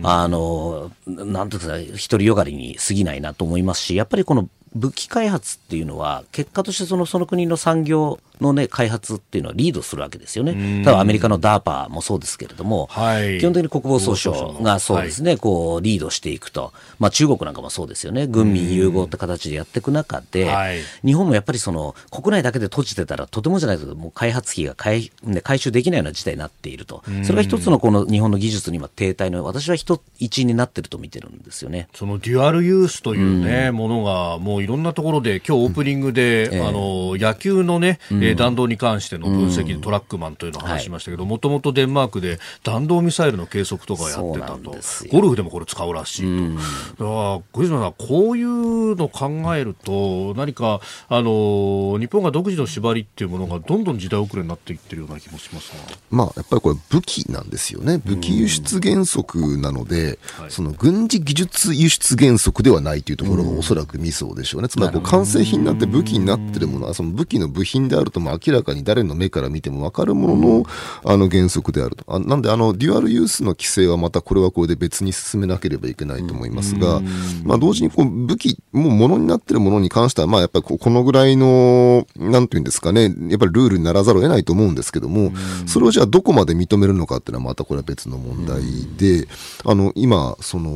[0.02, 1.76] あのなんていうか
[2.08, 10.84] 独りよがりに過ぎないなと思いますしやっぱりこの武器開発っていうのは結果としてそのその国の産業の、ね、開発っていうのはリードするわけですよね。
[10.84, 31.88] ただアメリカの DARPA もそうですけれども、はい、基本的に国防総省がそうですね、はい、こうリードしていくと、まあ、中国なんかもそうですよね、軍民融合って形でやっていく中で、はい、日本もやっぱりその国内だけで閉じてたら、とてもじゃないけど、もう開発費が回,、ね、回収できないような事態になっていると、それが一つのこの日本の技術に今、停滞の、私は一一になってると見てるんですよね。
[31.94, 36.54] そのデュアルユースというね、ものが、もういろんなところで、今日オープニングで、うん。
[36.54, 44.74] えー、あの野球のね、うん、弾道に関しての分析、トラックマンというのを話しましたけど、もともとデンマークで弾道ミサイルの計測とかやってたと、
[45.12, 46.26] ゴルフでもこれ使うらしいと。
[46.26, 46.64] うん、だか
[46.98, 70.66] ら小泉さん、こういうの考えると、何かあの日本が独自の縛りっていうものがどんどん時代遅れになっていってるような気もしますが、まあ、やっぱりこれ、武器なんですよね、武器輸出原則なので、その軍事技術輸出原則ではないというところがおそらくミソでしょうね、つまりこう完成品になって武器になってるものは、その武器の部品であるとも明らかに誰の目から見ても分かるものの
[71.04, 72.04] あの原則であると。
[72.08, 77.00] あなんで、あの、デュアルユースの規制はまたこれはこれで別に進めなければいけないと思いますが、
[77.44, 85.32] まあ、同時にこう武器、もう物になってるものに関しては、まあ、やっぱりこのぐらいの、なんていうんですかね、やっぱりルールにならざるを得ないと思うんですけども、
[85.66, 88.62] それをじゃあどこまで認めるのかっていうのはまたこれは別の問題
[88.96, 89.28] で、
[89.64, 90.70] あの、今、その、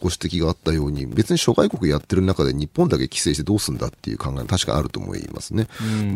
[0.00, 5.66] ご指摘があったように、別に諸外国やってる中で日本だけ規制してどうすんだっていう考え確かあると思いますね。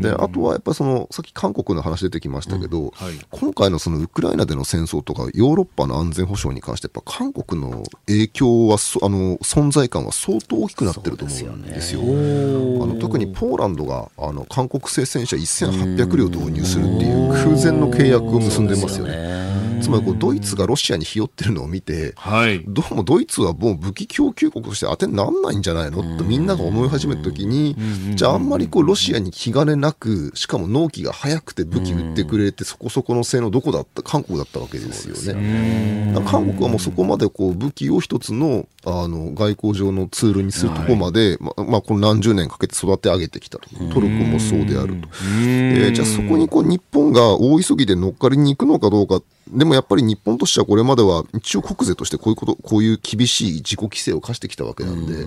[0.01, 12.01] で、あとはやっぱりその、さっき韓国の話出てきましたけど、うんはい、今回のそのウクライナでの戦争とか、ヨーロッパの安全保障に関して、やっぱ韓国の影響は、あの、存在感は相当大きくなってると思うんですよ。
[12.01, 19.64] すあの特にポーランドが、あの、韓国製戦車1800両導入するっていう空前の契約を結んでますよね。
[19.85, 26.17] つまりこうドイツがロシアにひよってるのを見て、はい、どうもドイツはもう武器供給国として当てにならないんじゃないの？
[26.17, 27.77] とみんなが思い始めたときに、
[28.15, 36.15] じゃああんまりこうロシアに気兼ねなく、しかも納期が早くて武器売ってくれて、そこそこの性能どこだった、韓国だったわけですよね。
[36.27, 45.09] 韓国はもうそこまでこう武器を一つのあの外交上のツールにするところまで、はい、ままあ、この何十年かけて育て上げてきたと、トルコもそうであると。
[45.43, 55.27] えー、じゃあそこにこう日本が大急ぎで乗っかりに行くのかどうかでもやっぱり日本としてはこれまでは一応国税としてこういうこと、こういう厳しい自己規制を課してきたわけなんで、はい、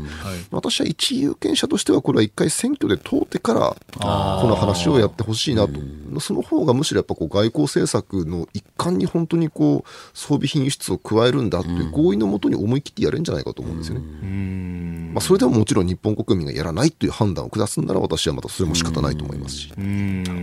[0.52, 15.08] 私は一有権者としてはこれは一回選挙で通ってからこの話をやってほしいなと、その方がむしろやっぱこう外交政策の一環に本当にこう装備品輸出を加えるんだっていう合意のもとに思い切ってやれるんじゃないかと思うんですよね。
[15.14, 19.68] まあ、それでももちろん日本国民がやらないという判断を下すんなら私はまたそれも仕方ないと思いますし。
[19.70, 19.84] そうで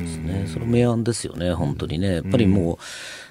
[0.07, 0.49] すね。
[0.53, 2.15] それ明暗ですよね、本当にね。
[2.15, 2.79] やっぱりもう、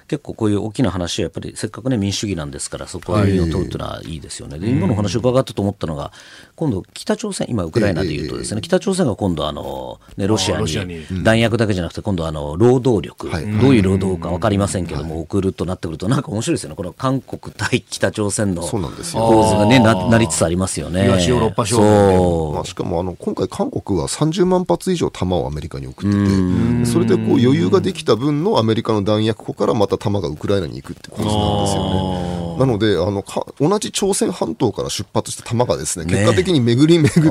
[0.08, 4.58] 結構こういう大きな話はやっぱりせっかくね民主主義なんですからそこは耳を取るというのはいいですよね。
[4.58, 6.12] で今の話を伺ったと思ったのが
[6.56, 13.36] 今度北朝鮮今ウクライナでいうとですね、北朝鮮が今度あの、ね、ロシアに弾薬だけじゃなくて今度あの労働力、ど
[13.68, 16.76] ういう労働か分かりませんけども、送るとなってくるとなんか面白いですよね。
[16.76, 21.04] この韓国対北朝鮮の構図がねななりつつありますよね。
[21.04, 32.58] 東ヨーロッパそう、まあ、しかもあの今回韓国は30万発以上弾をアメリカに送っててそれでこう余裕ができた分のアメリカの弾薬庫からまたた弾がウクライナに行くって構図なんですよね。
[32.58, 37.30] なのであのか、同じ朝鮮半島から出発した弾がですね、結果的に巡り巡って、ウク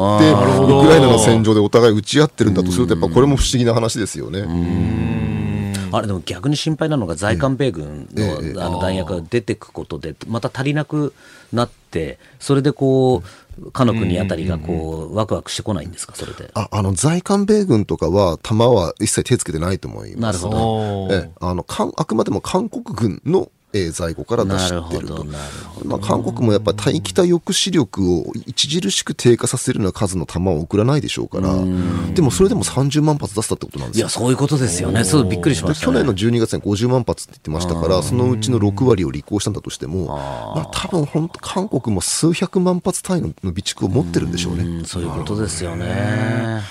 [0.89, 5.32] ライナの戦場でお互い撃ち合ってるんだとすると、やっぱこれも不思議な話ですよね。
[5.97, 11.13] あれでも逆に心配なのが在韓米軍のあの弾薬が出てくことでまた足りなく
[11.51, 13.21] なってそれでこ
[13.59, 16.49] うかの国あたりがこうワクワクしてこないんですかそれで？
[16.55, 20.43] ああの在韓米軍とかは、弾は一切手つけてないと思います。
[20.43, 25.26] なるほどええあのかんあくまでも韓国軍の、えー在庫から出してると。
[25.84, 31.53] まあ、韓国もやっぱり対北抑止力を著しく低下させるような数の弾を送らないでしょうから、
[32.13, 34.09] でもそれでも30万発出したってことなんですよいや。
[34.09, 35.03] そういうことですよね。
[35.03, 35.93] そうびっくりしました、ね。
[35.93, 44.63] で去年の12月に50万発って言ってましたから、そのうちの6割を履行したんだとしても、まあ多分本当、韓国も数百万発単位の備蓄を持ってるんでしょうね。
[44.63, 46.61] うんそういうことですよね。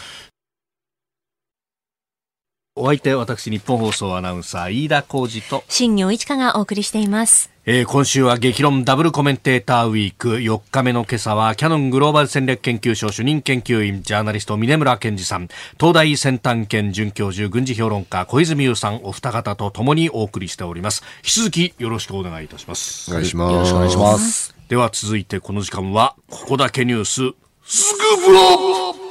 [2.75, 7.51] お相手私日本放送アナウンサー飯田浩二と新業一華がお送りしています。
[7.67, 15.49] えー今週は激論ダブルコメンテーターウィーク4日目の今朝はキャノングローバル戦略研究所主任研究員ジャーナリスト峰村健二さん
[15.79, 23.53] 東大先端研准教授軍事評論家小泉優さんお二方と共にお送りしております引き続きよろしくお願いいたしますお願いします。
[23.53, 24.57] よろしくお願いします。
[24.69, 29.02] では続いてこの時間はここだけニューススクープロ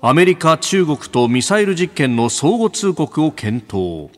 [0.00, 4.10] アメリカ中国とミサイル実験の相互通告を検討。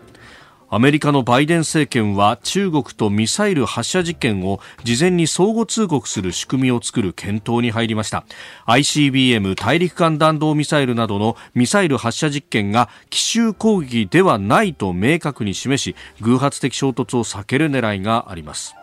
[0.69, 8.27] アメリカのバイデン政権は中国とミサイル発射実験を事前に相互通告する仕組みを作る検討に入りました。
[8.67, 18.75] ICBM 大陸間弾道ミサイルなどのミサイル発射実験が奇襲攻撃ではないと明確に示し偶発的衝突を避ける狙いがあります。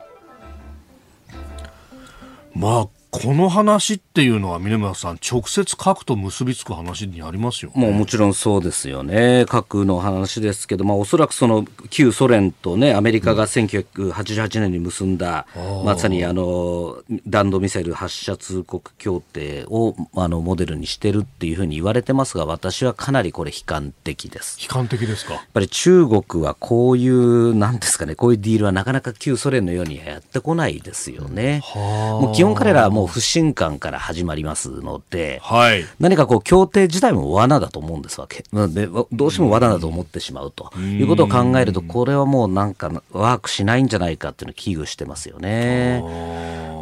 [2.55, 7.81] まあこの話っていうのは峰村さん直接核と結びつく話になりますよね。
[7.81, 15.47] もうもちろんそうですよね、核の話ですけど、まあ、おそらくその旧ソ連と、ね、アメリカが1988年に結んだ、
[15.85, 24.59] まさにあの弾道ミサイル発射通告協定をあのモデルにしてるっていうふうに言われてますが、私はかなりこれ、悲観的です。
[24.61, 25.33] 悲観的ですか？
[25.33, 31.63] やっぱり中国はこういう、なんですかね、こういうディールはなかなか旧ソ連のようにはやってこないですよね。
[31.73, 35.85] もう基本彼らはもう不信感から始まりますので、はい。
[35.99, 38.43] 何かこう協定自体も罠だと思うんですわけ。
[38.51, 40.71] でどうしても罠だと思ってしまうと。
[40.79, 46.03] いうことを考えると、これはもうなんかワークしないんじゃないかっていうのを危惧してますよね。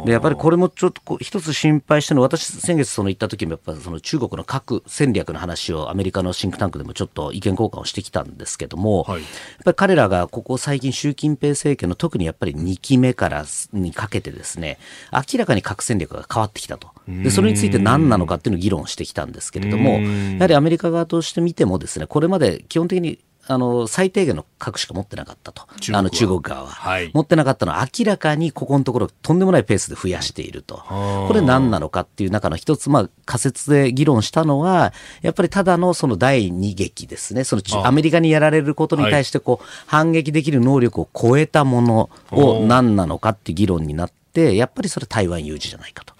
[0.06, 9.20] でやっぱりこれもちょっとこう一つ心配してるのは、私、先月その行った時もやっぱりその中国の核戦略の話をアメリカのシンクタンクでもちょっと意見交換をしてきたんですけども、はい。
[9.20, 9.30] やっ
[9.64, 13.44] ぱり彼らがここ最近、習近平政権の特にやっぱり2期目から
[13.74, 14.78] にかけてですね、
[15.12, 16.88] 明らかに核戦略が変わってきたと。
[17.08, 25.98] で、それについて何なのかっていうのを議論してきたんですけれども、やはりアメリカ側として見てもですね、これまで基本的にあの最低限の核しか持ってなかったと、中国は。
[26.00, 27.10] あの中国側は、はい。
[27.14, 34.92] 持ってなかったのは明らかにここのところ、とんでもないペースで増やしていると、これ、何なのかっていう中の一つ、まあ、仮説で議論したのは、
[35.22, 46.14] やっぱりただのその第二撃ですね、そのアメリカにやられることに対してこう、反撃できる能力を超えたものを何なのかっていう議論になって、やっぱりそれ、台湾有事じゃないかと。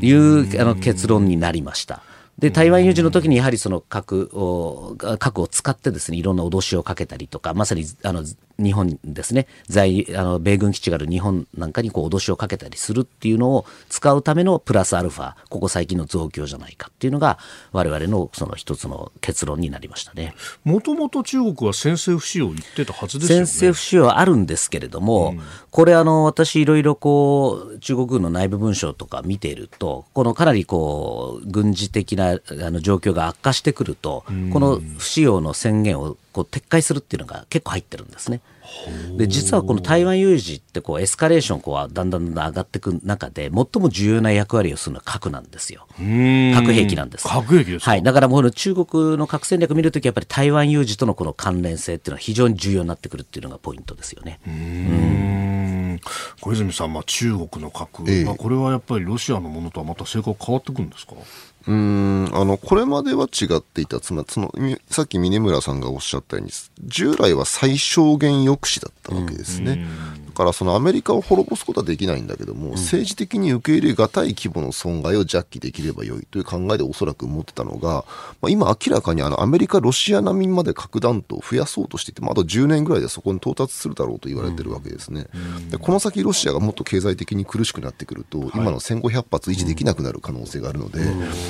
[0.00, 2.02] いうあの結論になりました。
[2.38, 8.24] で台湾有事の時にやはりその核を核を使ってですねいろんな脅しをかけたりとかまさにあの
[8.58, 9.46] 日本ですね。
[9.68, 17.38] 在あの米軍基地がある日本なんかにこう脅しをかけたりするっていうのを使うためのプラスアルファここ最近の増強じゃないかっていうのが
[17.72, 20.34] 我々のその一つの結論になりましたね。
[20.64, 23.46] もともと中国は先制不使用言ってたはずですよね。
[23.46, 25.34] 先制不使用はあるんですけれども、
[25.70, 38.40] これあの私いろいろこう中国軍の内部文書とか見ているとこのかなりこう軍事的なあの状況が悪化してくると、この不使用の宣言をこう撤回するっていうのが結構入ってるんですね。
[39.16, 45.86] で実はこの台湾有事ってこうエスカレーションこうだんだんだんだん上がっていく中で最も重要な役割をするのは核なんですよ。
[45.92, 46.02] 核
[46.72, 47.28] 兵器なんです。
[47.28, 48.02] 核兵器ですかはい。
[48.02, 54.40] だからもう中国の核戦略見るときやっぱり台湾有事とのこの関連性っていうのは非常に重要になってくるっていうのがポイントですよね。
[54.46, 56.00] うん
[56.40, 61.12] 小泉さん、まあ、中国の核、ええまあ、これはやっぱりロシアのものとはまた性格変わってくるんですか？
[61.66, 66.52] うーんあのこれまでは違っていたつまりそのみさっき峰村さんがおっしゃったように
[66.84, 69.86] 従来は最小限抑止だったわけですね、
[70.28, 78.04] だからそのアメリカを滅ぼすことはできないんだけども、政治的に受け入れがたい規模の損害を弱気できればよいという考えでおそらく持ってたのが、
[78.40, 85.26] まあ、今明らかにあのアメリカロシア並みまで核弾頭を増やそうとしていて、まあ、あと10年ぐらいでそこに到達するだろうと言われてるわけですね、
[85.70, 91.00] でこの先ロシアがもっと経済的に苦しくなってくると、今の1500発維持できなくなる可能性があるので、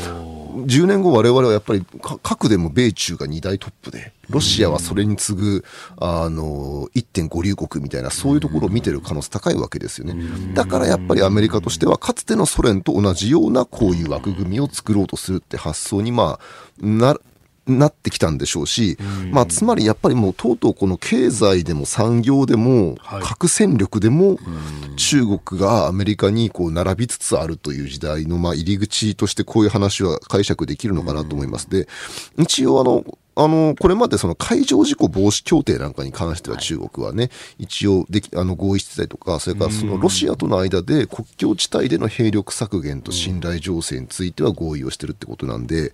[0.05, 5.65] 10年後我々はやっぱりか核でも米中が2大トップで、ロシアはそれに次ぐ、
[5.97, 10.15] あの、1.5流国みたいな、そういうところを見てる可能性高いわけですよね。
[10.55, 17.17] だからやっぱりアメリカとしては、かつてのソ連と同じようなこういう枠組みを作ろうとするって発想に、まあ、な、
[17.67, 18.99] なってきたんでしょうし、
[19.31, 23.23] まあ、つまりやっぱりもうとうとうこの経済でも産業でもはい。
[23.23, 24.39] 核戦力でも
[24.97, 31.71] 中国がアメリカにこう並びつつあるという時代のまあ入り口としてこういう話は解釈できるのかなと思います。
[31.71, 31.89] で、
[32.39, 33.05] 一応あの、
[33.37, 45.93] あの、これまでその海上事故防止協定なんかに関しては中国はね、一応でき、あの合意してたりとか、それからそのロシアとの間で国境地帯での兵力削減と信頼情勢については合意をしてるってことなんで、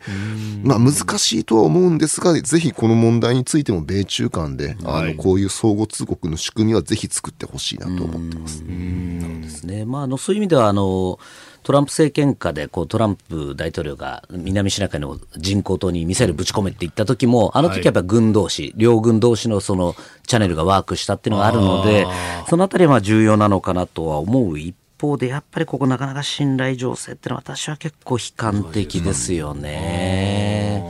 [0.63, 5.15] まあ難しいとは思うんですが、ぜひこの問題についても米中間で、あはい。
[5.15, 8.63] の、こういう相互通告の仕組みはぜひ作ってほしいなと思ってます。
[8.65, 9.85] ですね。
[9.85, 11.19] まあ、あのそういう意味ではあの
[11.63, 19.95] トランプ政権下でこうトランプ大統領が南シナ海の人工島にミサイルぶち込めって言った時も、あの時はやっぱり軍同士、両軍同士のその
[20.27, 22.07] チャンネルがワークしたっていうのがあるので、
[22.49, 30.85] そのあたりはまあ重要なのかなとは思う一方で、やっぱりここなかなか信頼情勢っていうのは私は結構悲観的ですよね。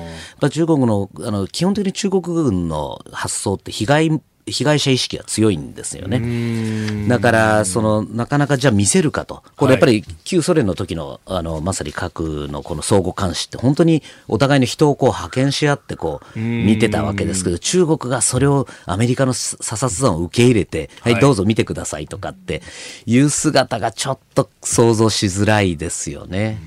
[0.51, 7.09] 中国のあの基本的に中国軍の発想って被害被害者意識が強いんですよね。
[7.09, 9.43] だから、その、なかなかじゃあ見せるかと。
[9.57, 22.63] これやっぱり旧ソ連の時の、あの、まさに核のこの相互監視って本当にお互いの人をこう派遣し合ってこう見てたわけですけど、中国がそれをアメリカの査察団を受け入れて、はい、どうぞ見てくださいとかって
[23.07, 26.61] いう姿がちょっと想像しづらいですよね。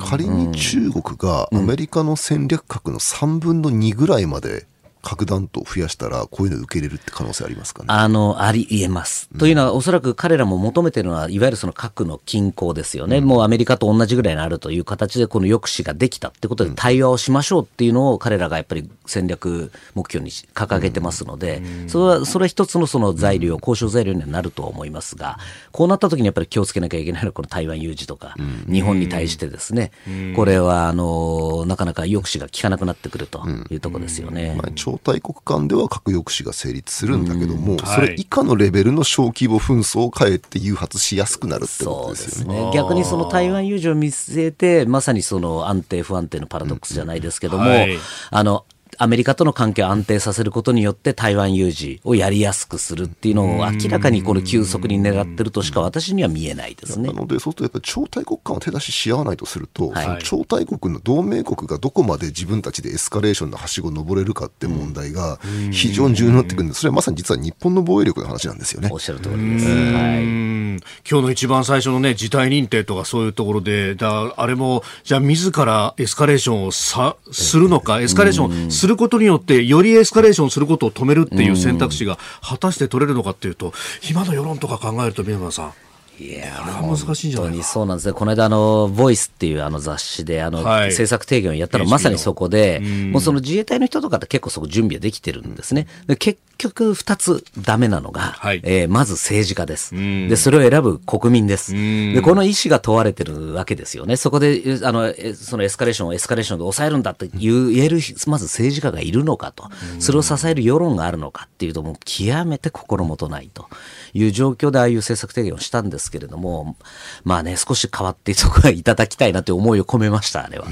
[0.00, 4.66] 仮に中国がアメリカの戦略核の3分の2ぐらいまで
[5.02, 7.86] 核弾頭を増やしたら、こういうの受け入れるって可能性ありますかね？
[7.88, 9.28] あの、あり得ます。
[9.38, 13.20] というのは、おそらく彼らも求めてるのは、いわゆるその核の均衡ですよね。
[13.20, 25.38] もうアメリカと同じぐらいになるという形で、この抑止ができたってことで対話をしましょうっていうのを、彼らがやっぱり戦略目標に掲げてますので、それは、それは一つのその材料、交渉材料にはなると思いますが、
[25.72, 28.34] こうなった時にやっぱり気をつけなきゃいけないのは、この台湾有事とか、
[28.70, 29.92] 日本に対してですね、
[30.36, 34.54] これは、あの、なかなか抑止が効かなくなってくるというところですよね。
[34.56, 42.66] まあ、超大国間では核抑止が成立するんだけども、はいそれ以下のレベルの小規模紛争をかえって誘発しやすくなるってことですよね。
[42.66, 42.70] ね。
[42.74, 47.98] 逆にその台湾有事を見据えて、まさにその安定不安定のパラドックスじゃないですけども、はい。
[48.30, 48.64] あの、
[49.02, 57.14] アメリカとの関係を安定させることによって台湾有事をやりやすくするっていうのを明らかにこの急速に狙ってるとしか私には見えないですねな。
[57.14, 65.38] ので、そうするとやっぱり超大国間を手出しし合わないとすると、はいその超大国の同盟国がどこまで自分たちでエスカレーションのはしごを登れるかって問題が
[65.72, 68.98] 非常に重要になってくるんで、それはまさに実は日本の防衛力の話なんですよねおっ。
[68.98, 69.66] しゃる通りです。
[69.66, 70.24] うはい。
[70.26, 83.72] ん今日の一番最初のね、事態認定とかそういうところで、だあれも、じゃあ自らエスカレーションをさ、するのか、エスカレーションすることによって、よりエスカレーションすることを止めるっていう選択肢が果たして取れるのかっていうと、
[84.10, 85.72] 今の世論とか考えると、宮村さん。
[86.20, 88.12] いや難しいんじゃないか本当にそうなんですね。
[88.12, 95.86] この間、あの、ボイスっていうあの雑誌で、あの、はい制作提言をやったのまさにそこで、もうその自衛隊の人とかって結構そこ準備はできてるんですね。
[96.06, 99.94] で結局、二つダメなのが、はいえーまず政治家です。
[99.94, 101.72] んで、それを選ぶ国民です。
[101.74, 104.16] んで、この意思が問われてるわけですよね。
[104.16, 113.68] そこで、えあの、えそのエスカレーションをエスカレーションで抑えるんだって言える、まず政治家がいるのかと、それを支える世論があるのかっていうと、もう極めて心もとないと
[114.12, 116.76] いう状況でああいう政策提言をしたんですけれども、
[117.24, 120.66] まあね、少し変わっていたとこいただきたいなという思いを込めました、あれは。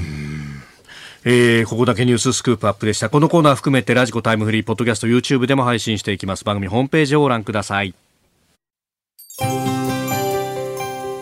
[1.25, 3.09] えーここだけニューススクープアップでした。
[3.09, 6.45] このコーナー含めて radiko タイムフリー、ポッドキャスト、YouTube でも配信していきます。
[6.45, 7.93] 番組ホームページをご覧ください。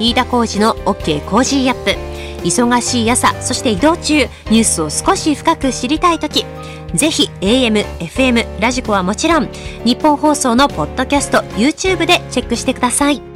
[0.00, 2.10] 飯田浩二の OK コージーアップ。
[2.42, 6.44] 忙しい朝そして移動中ニュースを少し深く知りたい時。
[6.94, 9.48] ぜひ AM、FM、 radiko はもちろん
[9.84, 13.29] ニッポン放送のポッドキャスト YouTube でチェックしてください。